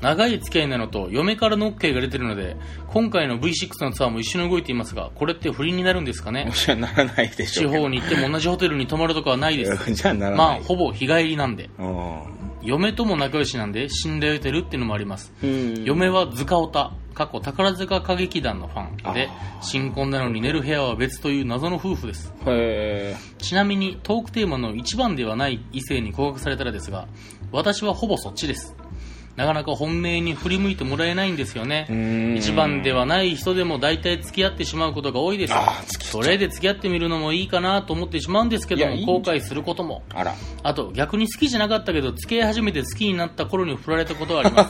[0.01, 2.55] 長い付き合いなのと嫁からの OK が出てるので
[2.87, 6.49] 今回の V6 のツアーも一緒に動いていますがこれって不倫になるんですかね？
[6.53, 7.83] じゃあならないでし地ょうけど。
[7.83, 10.63] 方に行っても同じホテルに泊まるとかはないです じゃあならまあない。
[10.63, 12.21] ほぼ日帰りなんでうん。
[12.63, 15.24] 嫁とも仲良しなんで信頼を得てるっていうのもありますうん。
[15.41, 22.33] 嫁はズカオタ過去宝塚歌劇団のファンであ、新婚なのに寝る部屋は別という謎の夫婦です。
[22.45, 27.07] へちなみにトークテーマの一番ではない異性に告白されたらですが、
[27.51, 28.75] 私はほぼそっちです。
[29.35, 32.35] なかなか本命に振り向いてもらえないんですよね。
[32.37, 35.53] 一番ではない人でも大体付き合ってしまうことが多いです。
[35.99, 40.03] そうれで付き合ってみるのもいいかなと思ってしまうんですけども後悔することも。
[40.13, 40.33] あら。
[40.63, 44.65] あと逆に好きじゃなかったけど付き合い始めて好きになった頃に振られたことはありま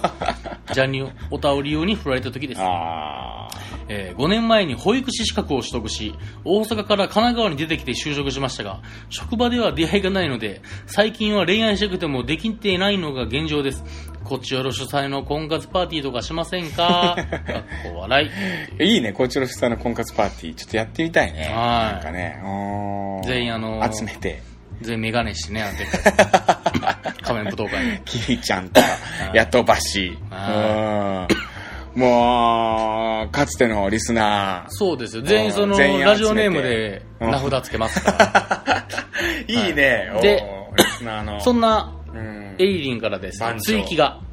[0.67, 0.73] す。
[0.73, 2.61] ジャニオタを理由に振られた時です。
[2.61, 3.47] あ
[3.87, 13.83] えー5年前に保育士資格を取得し、大阪から神奈川に出てきて就職しましたが、職場では出会いがないので、最近は恋愛したくてもできていないのが現状です。
[14.25, 17.15] こっちよろ主催の婚活パーティーとかしませんか？
[17.15, 17.25] かっ
[17.93, 18.29] こ笑い。
[18.29, 18.83] あ。
[18.83, 20.55] いいね、こちら主催の婚活パーティー。
[20.55, 21.43] ちょっとやってみたいね。
[21.55, 22.39] はいなんかね。
[23.25, 24.41] 全員あのー集めて。
[24.81, 27.99] 全員メガネしてね、あのでっかい仮面舞踏会に。
[28.05, 28.87] キリちゃんとか、
[29.33, 30.17] ヤトバシ。
[31.95, 35.21] もう、かつてのリスナそうですよ。
[35.23, 38.85] 全員その、ラジオネームで名札つけますから。
[39.47, 39.47] ー。
[39.67, 40.11] いいね。
[40.13, 40.43] おーで、
[40.77, 41.39] リスナーの。
[41.39, 42.04] そんな、うん
[42.57, 43.59] エリリンからです番。
[43.59, 44.19] 長追記が。
[44.19, 44.25] うん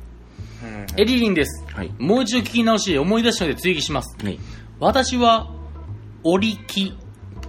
[0.96, 1.64] エリリンです。
[1.72, 1.90] はい。
[1.98, 4.16] もう一度聞き直し、思い出したので追記します。
[4.22, 4.38] はい。
[4.78, 5.50] 私は、
[6.22, 6.92] 折り機、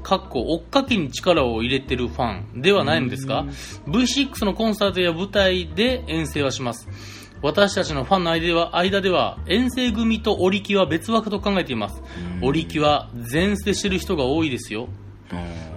[0.02, 3.46] かっこ追っかけに力を入れてるファンではないのですが、
[3.88, 6.88] V6 のコンサートや舞台で遠征はします。
[7.42, 12.02] 私たちのファンの間では、間では遠征組と折り機は別枠と考えています。
[12.42, 14.88] 折り機は前捨てしてる人が多いですよ。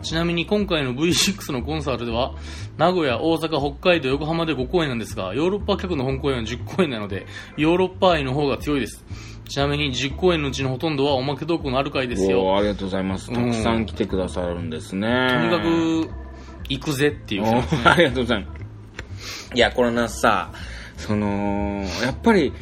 [0.02, 2.34] ちなみに今回の V6 のコンサートでは、
[2.76, 9.04] 名古屋、大阪、北海道、横浜で5公演なんですが、ヨーロッパ客の本公演は10公演なので、ヨーロッパ愛の方が強いです。
[9.48, 12.56] ちなみに10公演のうちのほとんどはおまけトークのある回ですよ。
[12.56, 13.32] ありがとうございます。
[13.32, 15.28] たくさん来てくださるんですね。
[15.30, 16.10] とにかく、
[16.68, 17.60] 行くぜっていうね。
[17.60, 19.50] ー ありがとうございます。
[19.54, 20.50] いや、これなさ、
[20.96, 22.52] その、やっぱり、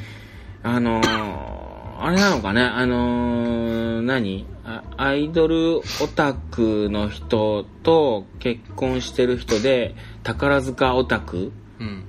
[0.63, 1.64] あのー
[1.99, 4.47] あれなのかね、あのー何？
[4.65, 5.83] あアイドルオ
[6.15, 11.53] タクの人と結婚してる人で、宝塚オタク？
[11.79, 12.05] うん。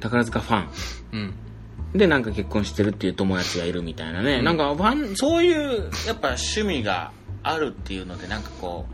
[0.00, 0.68] 宝塚ファン？
[1.12, 1.34] うん。
[1.94, 4.44] でなんか結婚してるっていう友達がいるみたいなね、うん。
[4.44, 8.86] なんかファンそういうやっぱ趣味があるっていうのでなんかこ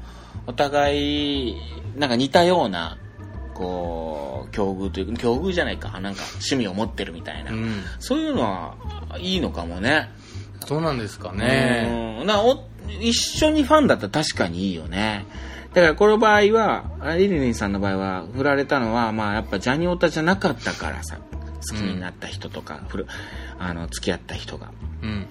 [0.46, 1.56] うお互い
[1.96, 2.98] なんか似たような
[3.54, 6.00] こう境遇というか境遇じゃないか。
[6.00, 7.82] なんか趣味を持ってるみたいな、うん。
[7.98, 8.76] そういうのは
[9.18, 10.10] いいのかもね
[10.66, 12.18] そうなんですかね。
[12.20, 12.26] うん。
[12.26, 12.64] なお
[13.00, 15.26] 一緒にファンだったら確かにいいよね。
[15.72, 21.18] だからこの場合はあリリリンさんの場合は振られたのはまあやっぱジャニオタじゃなかったからさ
[21.70, 23.06] 好きになった人とか、ふる
[23.58, 24.70] あの付き合った人が。
[25.02, 25.26] うん。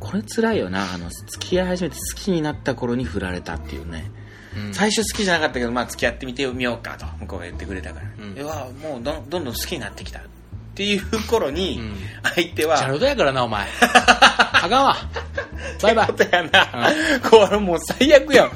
[0.00, 0.92] これ辛いよな。
[0.92, 4.10] あの付き合い始めて好きになった頃に振られたっていうね、
[4.56, 4.74] うん。
[4.74, 8.32] 最初好きじゃなかったけどまあ付き合ってみてみようかと向こうが言ってくれたから、うん。
[8.34, 8.44] いや
[8.82, 10.20] もうどんどんどん好きになってきた
[10.74, 11.94] っていう頃に、うん
[12.34, 13.66] 相手はチャルドやからな、お前。
[13.84, 14.96] あかんわ。
[15.82, 16.06] バイバイ。
[16.06, 16.90] ことやな。
[17.30, 18.50] これもう最悪やん。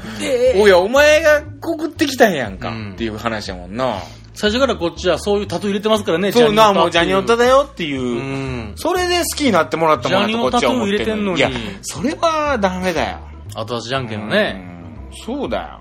[0.57, 2.71] おや、お前が告ってきたんやんか。
[2.71, 3.99] うんっていう話やもんな。
[4.33, 8.03] 最初からこっちはそういうタトゥー入れてますからね、そうな、もうジジャニオタだよっていう。
[8.03, 8.73] うん。
[8.75, 11.51] それで好きになってもらったもんだとこっちは思れてんのにいや、
[11.83, 13.19] それはダメだよ。
[13.55, 14.65] 後出しじゃんけんのね。
[15.13, 15.37] うん。
[15.37, 15.81] そうだよ。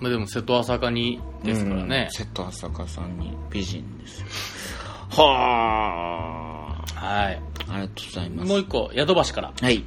[0.00, 2.12] まあでも瀬戸朝香にですからねうん。
[2.12, 4.26] 瀬戸朝香さんに美人ですよ。
[5.10, 7.00] はあ。
[7.00, 7.42] はい。
[7.68, 8.48] ありがとうございます。
[8.48, 9.52] もう一個、宿橋から。
[9.60, 9.84] はい。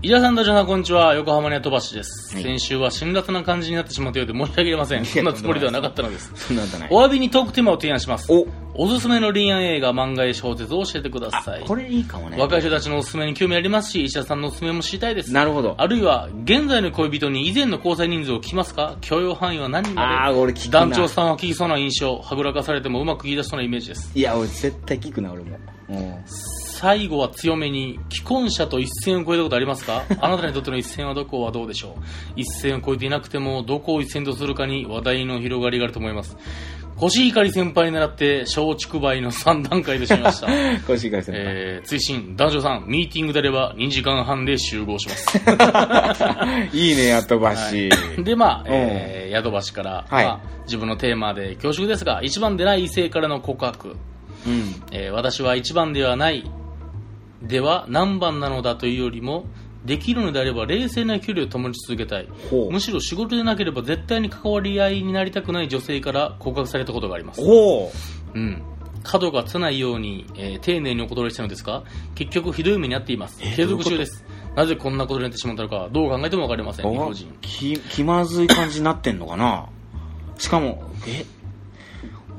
[0.00, 1.12] 伊田さん、ダジョナ、こんにちは。
[1.16, 2.32] 横浜の宿橋です。
[2.32, 5.04] はい先週は辛辣な感じになってしまったようで申し訳ありません。
[5.04, 6.30] そんなつもりではなかったのです。
[6.36, 6.88] そんなんじゃない。
[6.92, 8.32] お詫びにトークテーマを提案します。
[8.32, 11.64] おおすすめの恋愛映画、漫画や小説を教えてください。
[11.64, 12.38] これいいかもね。
[12.38, 15.32] 若い人たちのおすすめに興味ありますし、石田さんのおすすめも知りたいです。
[15.32, 15.74] なるほど。
[15.78, 18.98] あるいは、現在の恋人に以前の交際人数を聞きますか？
[19.00, 24.12] 許容範囲は何人まであー俺聞くな団長さんは聞きそうな印象、はぐらかされてもうまく言い出しそうなイメージです。
[24.14, 25.58] いや、俺絶対聞くな、俺も。
[25.88, 26.24] うん。
[26.80, 30.04] 最後は強めに、既婚者と一線を越えたことありますか？
[30.20, 32.02] あなたにとっての一線はどこはどうでしょう？
[32.36, 36.36] 一線を越えていなくても、どこを一線とするかに話題の広がりがあると思います。
[36.96, 40.48] コシヒカリ先輩に習って、松竹梅の3段階でしみました。
[40.86, 41.44] コシヒカリ先輩。
[41.46, 45.38] えー、追伸、男女さん、ミーティングであれば2時間半で集合します。
[46.76, 47.88] いいね、やとばし。
[48.18, 53.96] で、まあ、えー、宿橋から、はいまあ、自分のテーマで恐縮ですが、一番でない異性からの告白。
[54.46, 54.82] うん。
[54.92, 56.44] えー私は一番ではない、
[57.42, 59.46] では何番なのだというよりも、
[59.84, 62.28] できるのであれば冷静な距離を保ち続けたい。
[62.70, 67.40] むしろ仕事でなければ絶対に関わり合いになりたくない女性から告白されたことがあります。
[67.40, 67.90] ほ
[68.34, 68.62] うん。
[69.04, 71.84] 角がつかないように、えー丁寧にお断りしたのですが、
[72.16, 73.38] 結局ひどい目に遭っています。
[73.38, 74.24] 継続中です。
[74.56, 76.90] なぜこんなことになってしまったのか、どう考えてもわかりません、う。
[76.90, 77.38] 日本人。
[77.40, 79.66] き、気まずい感じになってんのかな？
[80.36, 81.24] しかも、え？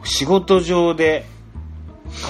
[0.03, 1.25] 仕事上で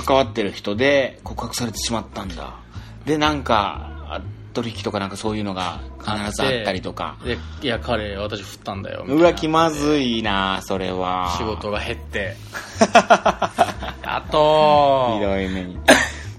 [0.05, 2.59] 関わってる人で告白されてしまったんだ。
[3.05, 4.21] でなんかあ
[4.53, 7.17] 取引とかなんかそういうのが必ずあったりとか。
[7.23, 11.36] でいや彼私振ったんだようわ気まずいなそれは。
[11.38, 12.36] 仕事が減って。
[12.91, 15.77] あとひどい目に。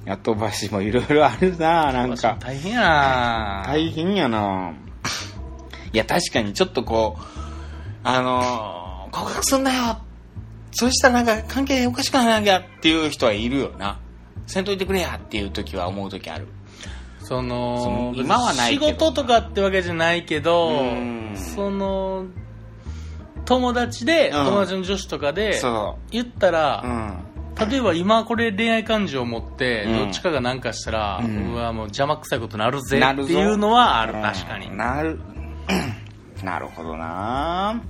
[0.04, 2.36] やとばしもいろいろあるななんか。
[2.40, 4.72] 大変やな大変やな。
[5.92, 7.22] いや確かにちょっとこう
[8.04, 9.98] あのー告白すんなよ
[10.72, 13.98] そうしたらなんか関係おかしくならなきゃっていう人はいるよな。
[14.46, 16.48] せんといてくれやっていう時は思う時ある。
[17.20, 18.86] そのその今はないけど。
[18.88, 21.36] 仕事とかってわけじゃないけどうん。
[21.36, 22.26] その
[23.44, 24.44] 友達で、うん。
[24.46, 27.70] 友達の女子とかでそ言ったらう、うん。
[27.70, 29.98] 例えば今これ恋愛感情を持ってうん。
[29.98, 34.76] どっちかが何かしたら、ううんわもう邪魔くさいことなるぜっていうのはあるうん確かに。
[34.76, 35.20] なる。
[36.42, 37.80] なるほどな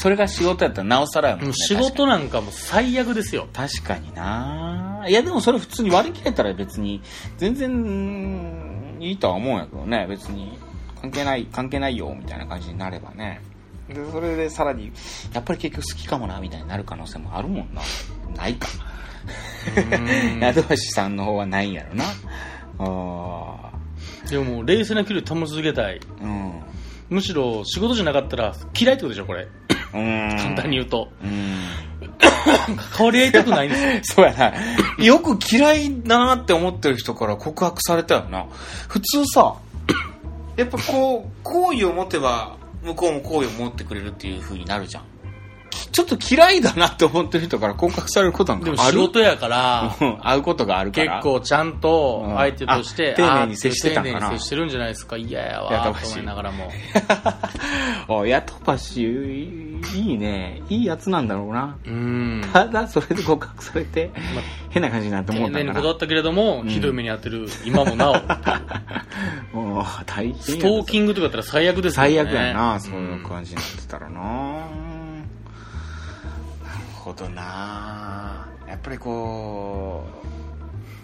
[0.00, 1.52] それが仕事やったらなおさらやもんね。
[1.52, 3.48] 仕事なんかもう最悪ですよ。
[3.52, 5.04] 確かにな。
[5.06, 7.02] いやでもそれ普通に割り切れたら別に
[7.36, 10.06] 全然うんいいとは思うんやけどね。
[10.08, 10.58] 別に
[11.02, 13.42] 関係ない関係ないよみたいな感じになればね。
[13.90, 14.90] でそれでさらに
[15.34, 17.82] やっぱり結局好きかもなみたいになる可能性もあるもんな。
[18.34, 18.68] ないか。
[19.76, 20.40] うん。
[20.54, 22.04] 宿橋さんの方はないんやろな。
[22.78, 23.70] あ
[24.30, 26.00] でも冷静な距離を保ち続けたい。
[26.00, 26.62] ーうん。
[27.10, 29.42] むしろ仕事じゃなかったら嫌いってことでしょこれ。
[29.42, 29.59] うん
[29.92, 31.60] 簡単に言うとうん
[32.96, 34.52] 関わり合いたくないんですよ そうや
[34.98, 35.04] な。
[35.04, 38.46] よく嫌いだなって思ってる人から告白されたよな。
[38.88, 39.54] 普通さ、
[40.56, 45.02] やっぱこう、好意を持てば、向こうも好意を持ってくれるっていう風になるじゃん。
[45.70, 48.98] きちょっと嫌いだなって思ってる人から告白されることなんでかある？
[48.98, 50.18] も仕事やからうん。
[50.20, 51.20] 会うことがあるか結ら。
[51.22, 54.18] 構ちゃんと相手として、うんあ丁寧に接してたんかな。
[54.20, 55.16] 丁寧に接してるんじゃないですか。
[55.16, 56.70] 嫌やわやと思いながらも。
[58.08, 59.02] おやとばし、
[59.94, 60.62] いいね。
[60.68, 61.76] いいやつなんだろうな。
[61.86, 62.42] うん。
[62.52, 65.64] ただ、それで告白されて、まあ変な感じになって思丁ったんかな。
[65.64, 66.68] 寧に断ったけれども、ん。
[66.68, 68.14] ひどい目に遭ってる今もなお。
[69.56, 72.08] もう、大変やストーキングとかだったら最悪ですよね。
[72.14, 74.89] 最悪やな、そういう感じになってたらな、なる
[77.00, 80.26] ほどなやっぱりこう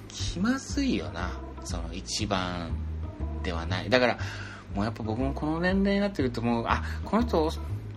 [0.09, 1.32] 気まずいよな。
[1.64, 2.70] その一番
[3.42, 3.90] ではない。
[3.90, 4.18] だから
[4.74, 7.51] もうやっぱ僕もこの年齢になってるともうあこの人お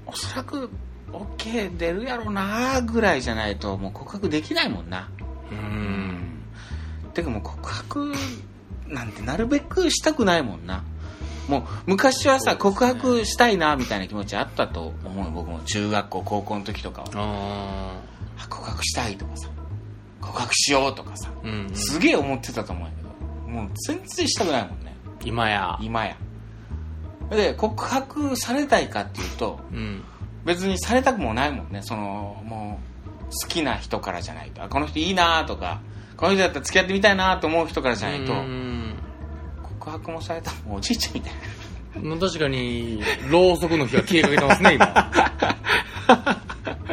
[0.07, 0.69] おそらく
[1.11, 5.09] OK 出るやろなぐらいじゃないともう告白できないもんな。
[5.51, 5.59] ううん。
[5.59, 6.41] ん。
[7.13, 8.13] てかもう告白
[8.87, 10.83] なんてなるべくしたくないもんな
[11.49, 15.59] もう昔はさ、告白したいなみたいな気持ちあったと思うよ僕も。
[15.61, 17.95] 中学校高校の時とかは。
[18.49, 19.49] 告白したいとかさ。
[20.21, 21.31] 告白しようとかさ。
[21.43, 21.75] ーうんうん。
[21.75, 23.51] すげえ思ってたと思うんやけど。
[23.51, 24.95] もう全然したくないもんね。
[25.25, 25.77] 今や。
[25.81, 26.15] 今や。
[27.31, 30.03] で告白されたいかっていうとうん。
[30.45, 31.81] 別にされたくもないもんね。
[31.81, 32.79] そのも
[33.21, 34.63] う好きな人からじゃないと。
[34.63, 35.81] あこの人いいなとか
[36.15, 38.33] この人だったら付き合ってみたいなと思う人からじゃないと。
[38.33, 38.68] うん
[39.89, 44.85] 告白もされたらもうおじいちゃんみたいな確かに、ろうそくの火が消えかけてますね、今。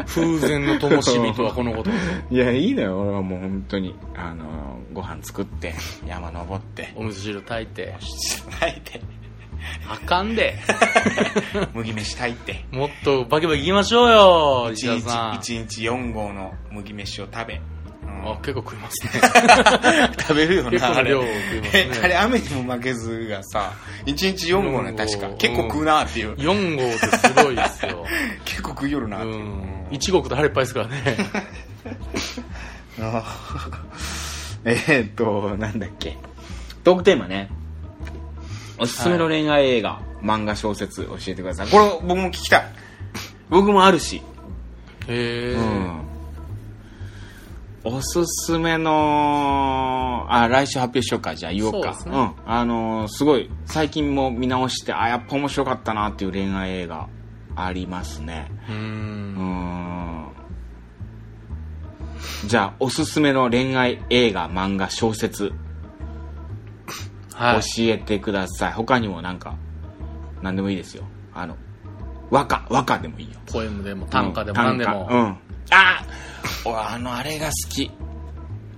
[0.07, 1.91] 風前の灯火とはこのこと。
[2.31, 5.75] いやいいのよ俺はもう本当にあのご飯作って
[6.07, 7.95] 山登ってお味噌汁炊いて。
[8.61, 9.03] 炊いて
[9.89, 10.59] あかんで。
[11.75, 15.35] 麦飯炊いてもっとバキバキ行きましょうよ、石1日田さん。
[15.35, 17.76] 1日4合の麦飯を食べ、うん
[18.33, 19.11] あ、結構食いますね。
[20.19, 21.27] 食べるよなあれね
[21.73, 23.73] えあれ雨にも負けずがさ
[24.07, 28.05] 1日4合ね確かうん結構食うなっていう4号ってすごいですよ。
[28.45, 29.87] 結構食いよるなっていう、うん。
[29.91, 31.17] 1号食と腹いっぱいですからね。
[34.65, 36.17] えーっと、なんだっけ。
[36.83, 37.51] トークテーマね。
[38.79, 41.69] おすすめの恋愛映画、漫画、小説教えてください。
[41.69, 42.67] これ僕も聞きたい。
[43.49, 44.23] 僕もあるし。
[45.09, 45.55] へえ。
[45.55, 46.01] うん。
[47.89, 51.37] おすすめの、あ、来週発表しようか。
[51.37, 51.95] じゃあ言おうか。
[51.95, 52.35] そうねん。
[52.45, 57.09] あのーすごい、最近も見直して、あ、やっぱ面白かったなっていう恋愛映画
[57.55, 58.51] ありますね。
[58.69, 58.73] う。
[58.73, 60.27] うんん
[62.47, 65.53] じゃあおすすめの恋愛映画漫画小説
[67.35, 67.61] はい。
[67.61, 69.57] 教えてください、他にもなんか
[70.43, 71.57] 何でもいいですよあの
[72.31, 74.93] 和歌和歌でもいいよポエムでも短歌でもうん何でも。
[74.93, 75.39] 短歌うん
[75.71, 76.05] あ
[76.65, 77.91] 俺あのあれが好き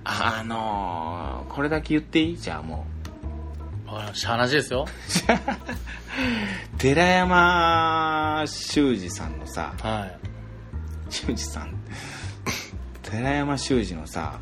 [0.03, 2.37] あのーこれだけ言っていい？
[2.37, 2.85] じゃあも
[3.87, 4.85] わかりました話ですよ。
[4.87, 10.19] う 寺山修司さんのさはい。
[11.09, 11.73] 修司さん
[13.01, 14.39] 寺山修司のさ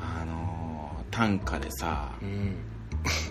[0.00, 2.56] あのー短歌でさうん。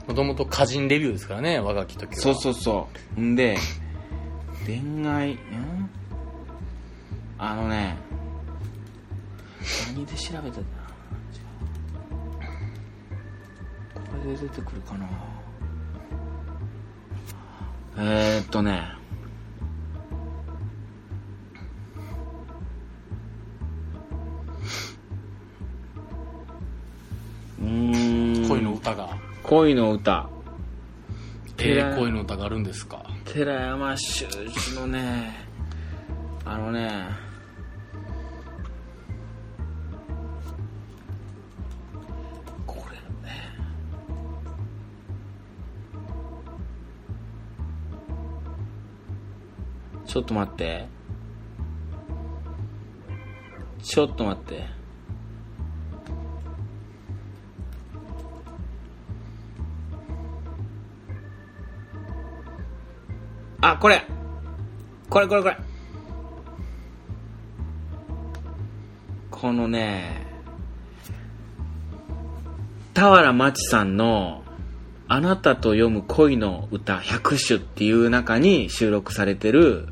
[0.08, 2.22] もともと歌人レビューですからね、若き時は。
[2.22, 3.58] そうそうそうんで
[4.68, 5.34] 恋愛？
[5.36, 5.90] ん？
[7.40, 7.96] あのね
[9.94, 10.62] 何で調べてた
[14.28, 15.08] で出てくるかな？
[17.98, 18.90] えー、っとね。
[27.62, 28.50] うーん。
[28.50, 29.18] 恋の歌が？
[29.44, 30.30] 恋の歌。
[31.60, 33.04] ええ恋の歌があるんですか？
[33.34, 35.34] 寺山修司のね
[36.46, 37.10] あのね
[42.66, 42.96] これ
[43.28, 43.36] ね。
[50.06, 50.88] ちょっと待って。
[53.84, 54.77] ちょっと待って。
[63.72, 64.02] あ、これ。
[65.10, 65.58] これこれこれ。
[69.30, 70.26] このね、
[72.94, 74.44] 俵真知さんの
[75.08, 79.88] あなたと読む恋の歌百首っていう中に収録されてる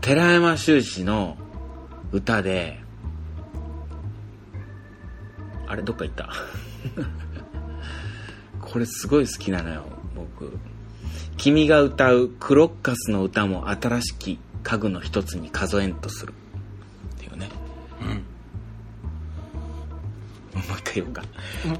[0.00, 1.36] 寺山修司の
[2.10, 2.80] 歌で、
[5.66, 6.30] あれどっか行った。
[8.60, 9.84] これすごい好きなのよ、
[10.16, 10.58] 僕。
[11.42, 16.34] 君が歌うクロッカスの歌も新しき家具の一つに数えんとする。
[17.16, 17.48] っていうね。
[18.00, 18.08] うん。
[18.08, 18.14] も
[20.76, 21.24] う一回言おうか。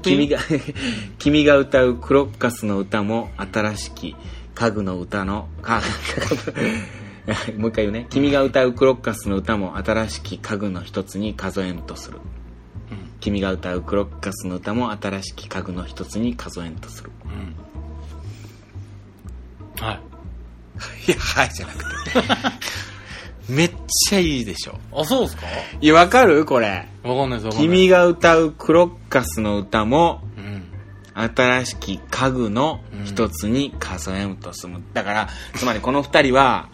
[0.01, 0.39] 君が、
[1.17, 4.17] 君が歌うクロッカスの歌も新しき
[4.53, 5.81] 家具の歌の、か、
[7.57, 8.07] もう一回言うね。
[8.09, 12.17] 君が歌うクロッカスの歌も新しき家具の一つに数えんとする。
[12.91, 12.97] うん。
[13.21, 17.11] 君が歌うクロッカスの歌も新しき家具の一つに数えんとする。
[19.83, 19.87] うん。
[19.87, 19.99] はい。
[21.07, 22.11] いや、はいじゃなくて。
[23.49, 23.71] めっ
[24.09, 24.79] ちゃいいでしょ。
[24.95, 25.45] あ、そうですか？
[25.81, 26.45] いや、わかる？
[26.45, 26.87] これ。
[27.03, 27.57] わかんないです。
[27.57, 30.63] 君が歌うクロッカスの歌もうん。
[31.35, 34.73] 新しき家具の一つに数えんとする。
[34.93, 36.69] だから、つまりこの二人は、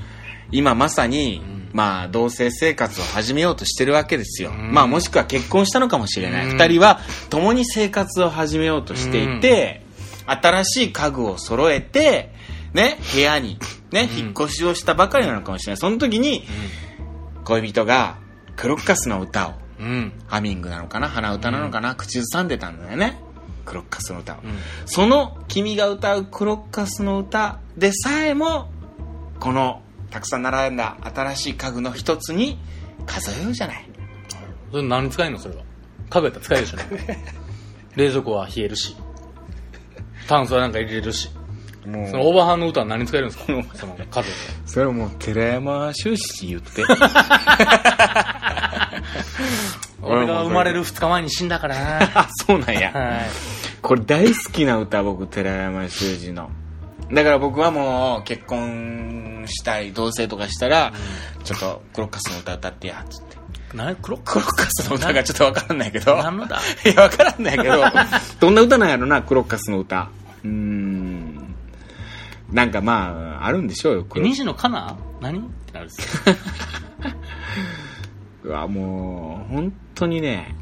[0.51, 4.51] 今まさに、うんまあ、同棲生活を始めようとしてるわけですよ。
[4.51, 6.45] うんまあ、もしくは結婚したのかもしれない。
[6.45, 6.99] うん二人は、
[7.29, 9.83] 共に生活を始めようとしていて、
[10.25, 12.33] 新しい家具を揃えて、
[12.73, 13.57] ね、部屋に、
[13.91, 15.77] ね、うん引っ越しをしたばかりなのかもしれない。
[15.77, 16.43] その時に、
[17.43, 18.17] 恋人が、
[18.55, 19.53] クロッカスの歌を。
[20.27, 23.19] ハミングなのかな鼻歌なのかな、口ずさんでたんだよね。
[23.65, 24.37] クロッカスの歌を。
[24.43, 24.59] うん。
[24.85, 28.69] その君が歌うクロッカスの歌でさえも、
[29.39, 32.59] このたくさん並んだ新しい家具の一つに
[33.05, 33.89] 数えようじゃない。
[34.71, 35.63] それ何に使えんのそれは？
[36.09, 36.77] 家具やったら使えるでしょ。
[37.95, 38.95] 冷蔵庫は冷えるし。
[40.27, 41.29] タンスはなんか入れれるし。
[41.85, 43.45] もそのオーバーハンの歌は何に使えるんですか？
[43.75, 44.11] その家具
[44.65, 46.83] それをもう寺山修司言って。
[50.01, 51.99] 俺が生まれる2日前に死んだからな。
[52.21, 52.91] あ、そうなんや。
[52.91, 53.29] はい。
[53.81, 56.49] これ大好きな歌、僕、寺山修司の。
[57.11, 60.93] だから僕はもう結婚したい、同棲とかしたら、
[61.43, 63.37] ちょっとクロッカスの歌歌ってや、つって。
[63.73, 63.95] 何？
[63.95, 66.17] クロックロッカスの歌がちょっとわからんないけど。
[66.17, 67.83] 何のだ いや、わからんないけど、
[68.39, 70.09] どんな歌なんやろな、クロッカスの歌。
[70.43, 71.18] うーん。
[72.51, 75.39] なんかまあ、あるんでしょうよ、クロッ虹のかな何？
[75.39, 76.35] ってなるんですよ。
[78.45, 80.55] うわ、もう、本当にね、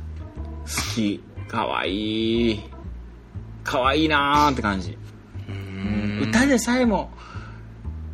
[0.66, 1.24] 好き。
[1.48, 2.60] かわいい。
[3.64, 4.98] かわいいなーって感じ。
[6.22, 7.10] 歌でさえも、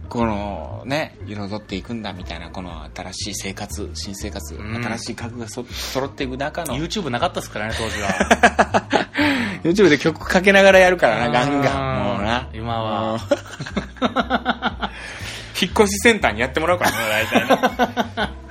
[0.09, 9.09] このね、彩っていくんだみたいな、この新しい生活、新生活、うん新しい家具がそ揃っていく中の、YouTube なかったっすからね、当時は。
[9.63, 12.03] YouTube で曲かけながらやるからな、ガンガン。
[12.15, 12.49] もうな。
[12.53, 13.19] 今は。
[15.59, 18.42] 引っ越しセンターにやってもらうからね、大体な。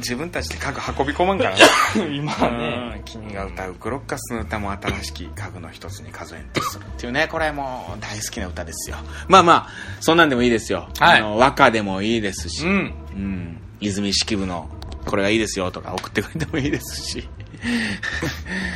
[0.00, 1.62] 自分たちで家具運び込まんからね。
[2.12, 2.92] 今はね。
[2.96, 8.96] うん君が歌うクロッカスの歌も新しき家具の一つに数えんとするっていうね、これもう大好きな歌ですよ。
[9.26, 9.68] まあまあ、
[10.00, 10.88] そんなんでもいいですよ。
[10.98, 12.94] はいあの和歌でもいいですし、うん。
[13.14, 14.68] うん泉式部の
[15.06, 17.28] これがいいですよとか送ってくれてもいいですし。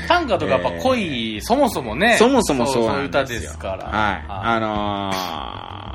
[0.08, 2.16] 短歌とかやっぱ恋、そもそもね。
[2.18, 3.86] そもそもそうそういう歌ですから。
[3.86, 4.24] はい。
[4.28, 5.12] あの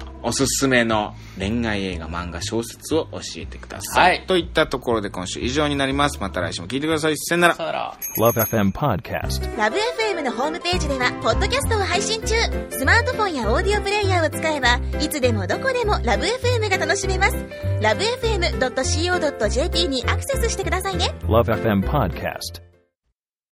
[0.05, 4.17] ーおすすめの恋愛映画、漫画、小説を教えてください。
[4.17, 6.19] はいといったところで今週以上になります。
[6.19, 7.17] また来週も聞いてください。
[7.17, 7.55] さよなら。
[7.55, 7.97] さよなら。
[8.17, 9.57] Love FM Podcast.
[9.57, 12.35] ラブ f m のホームページではポッドキャストを配信中
[12.69, 17.35] スマートフォンやオーディオプレイヤーを使えばいつでもどこでもラブ f m が楽しめます
[17.81, 22.68] ラブ FM.co.jp にアクセスしてくださいね Love FM Podcast.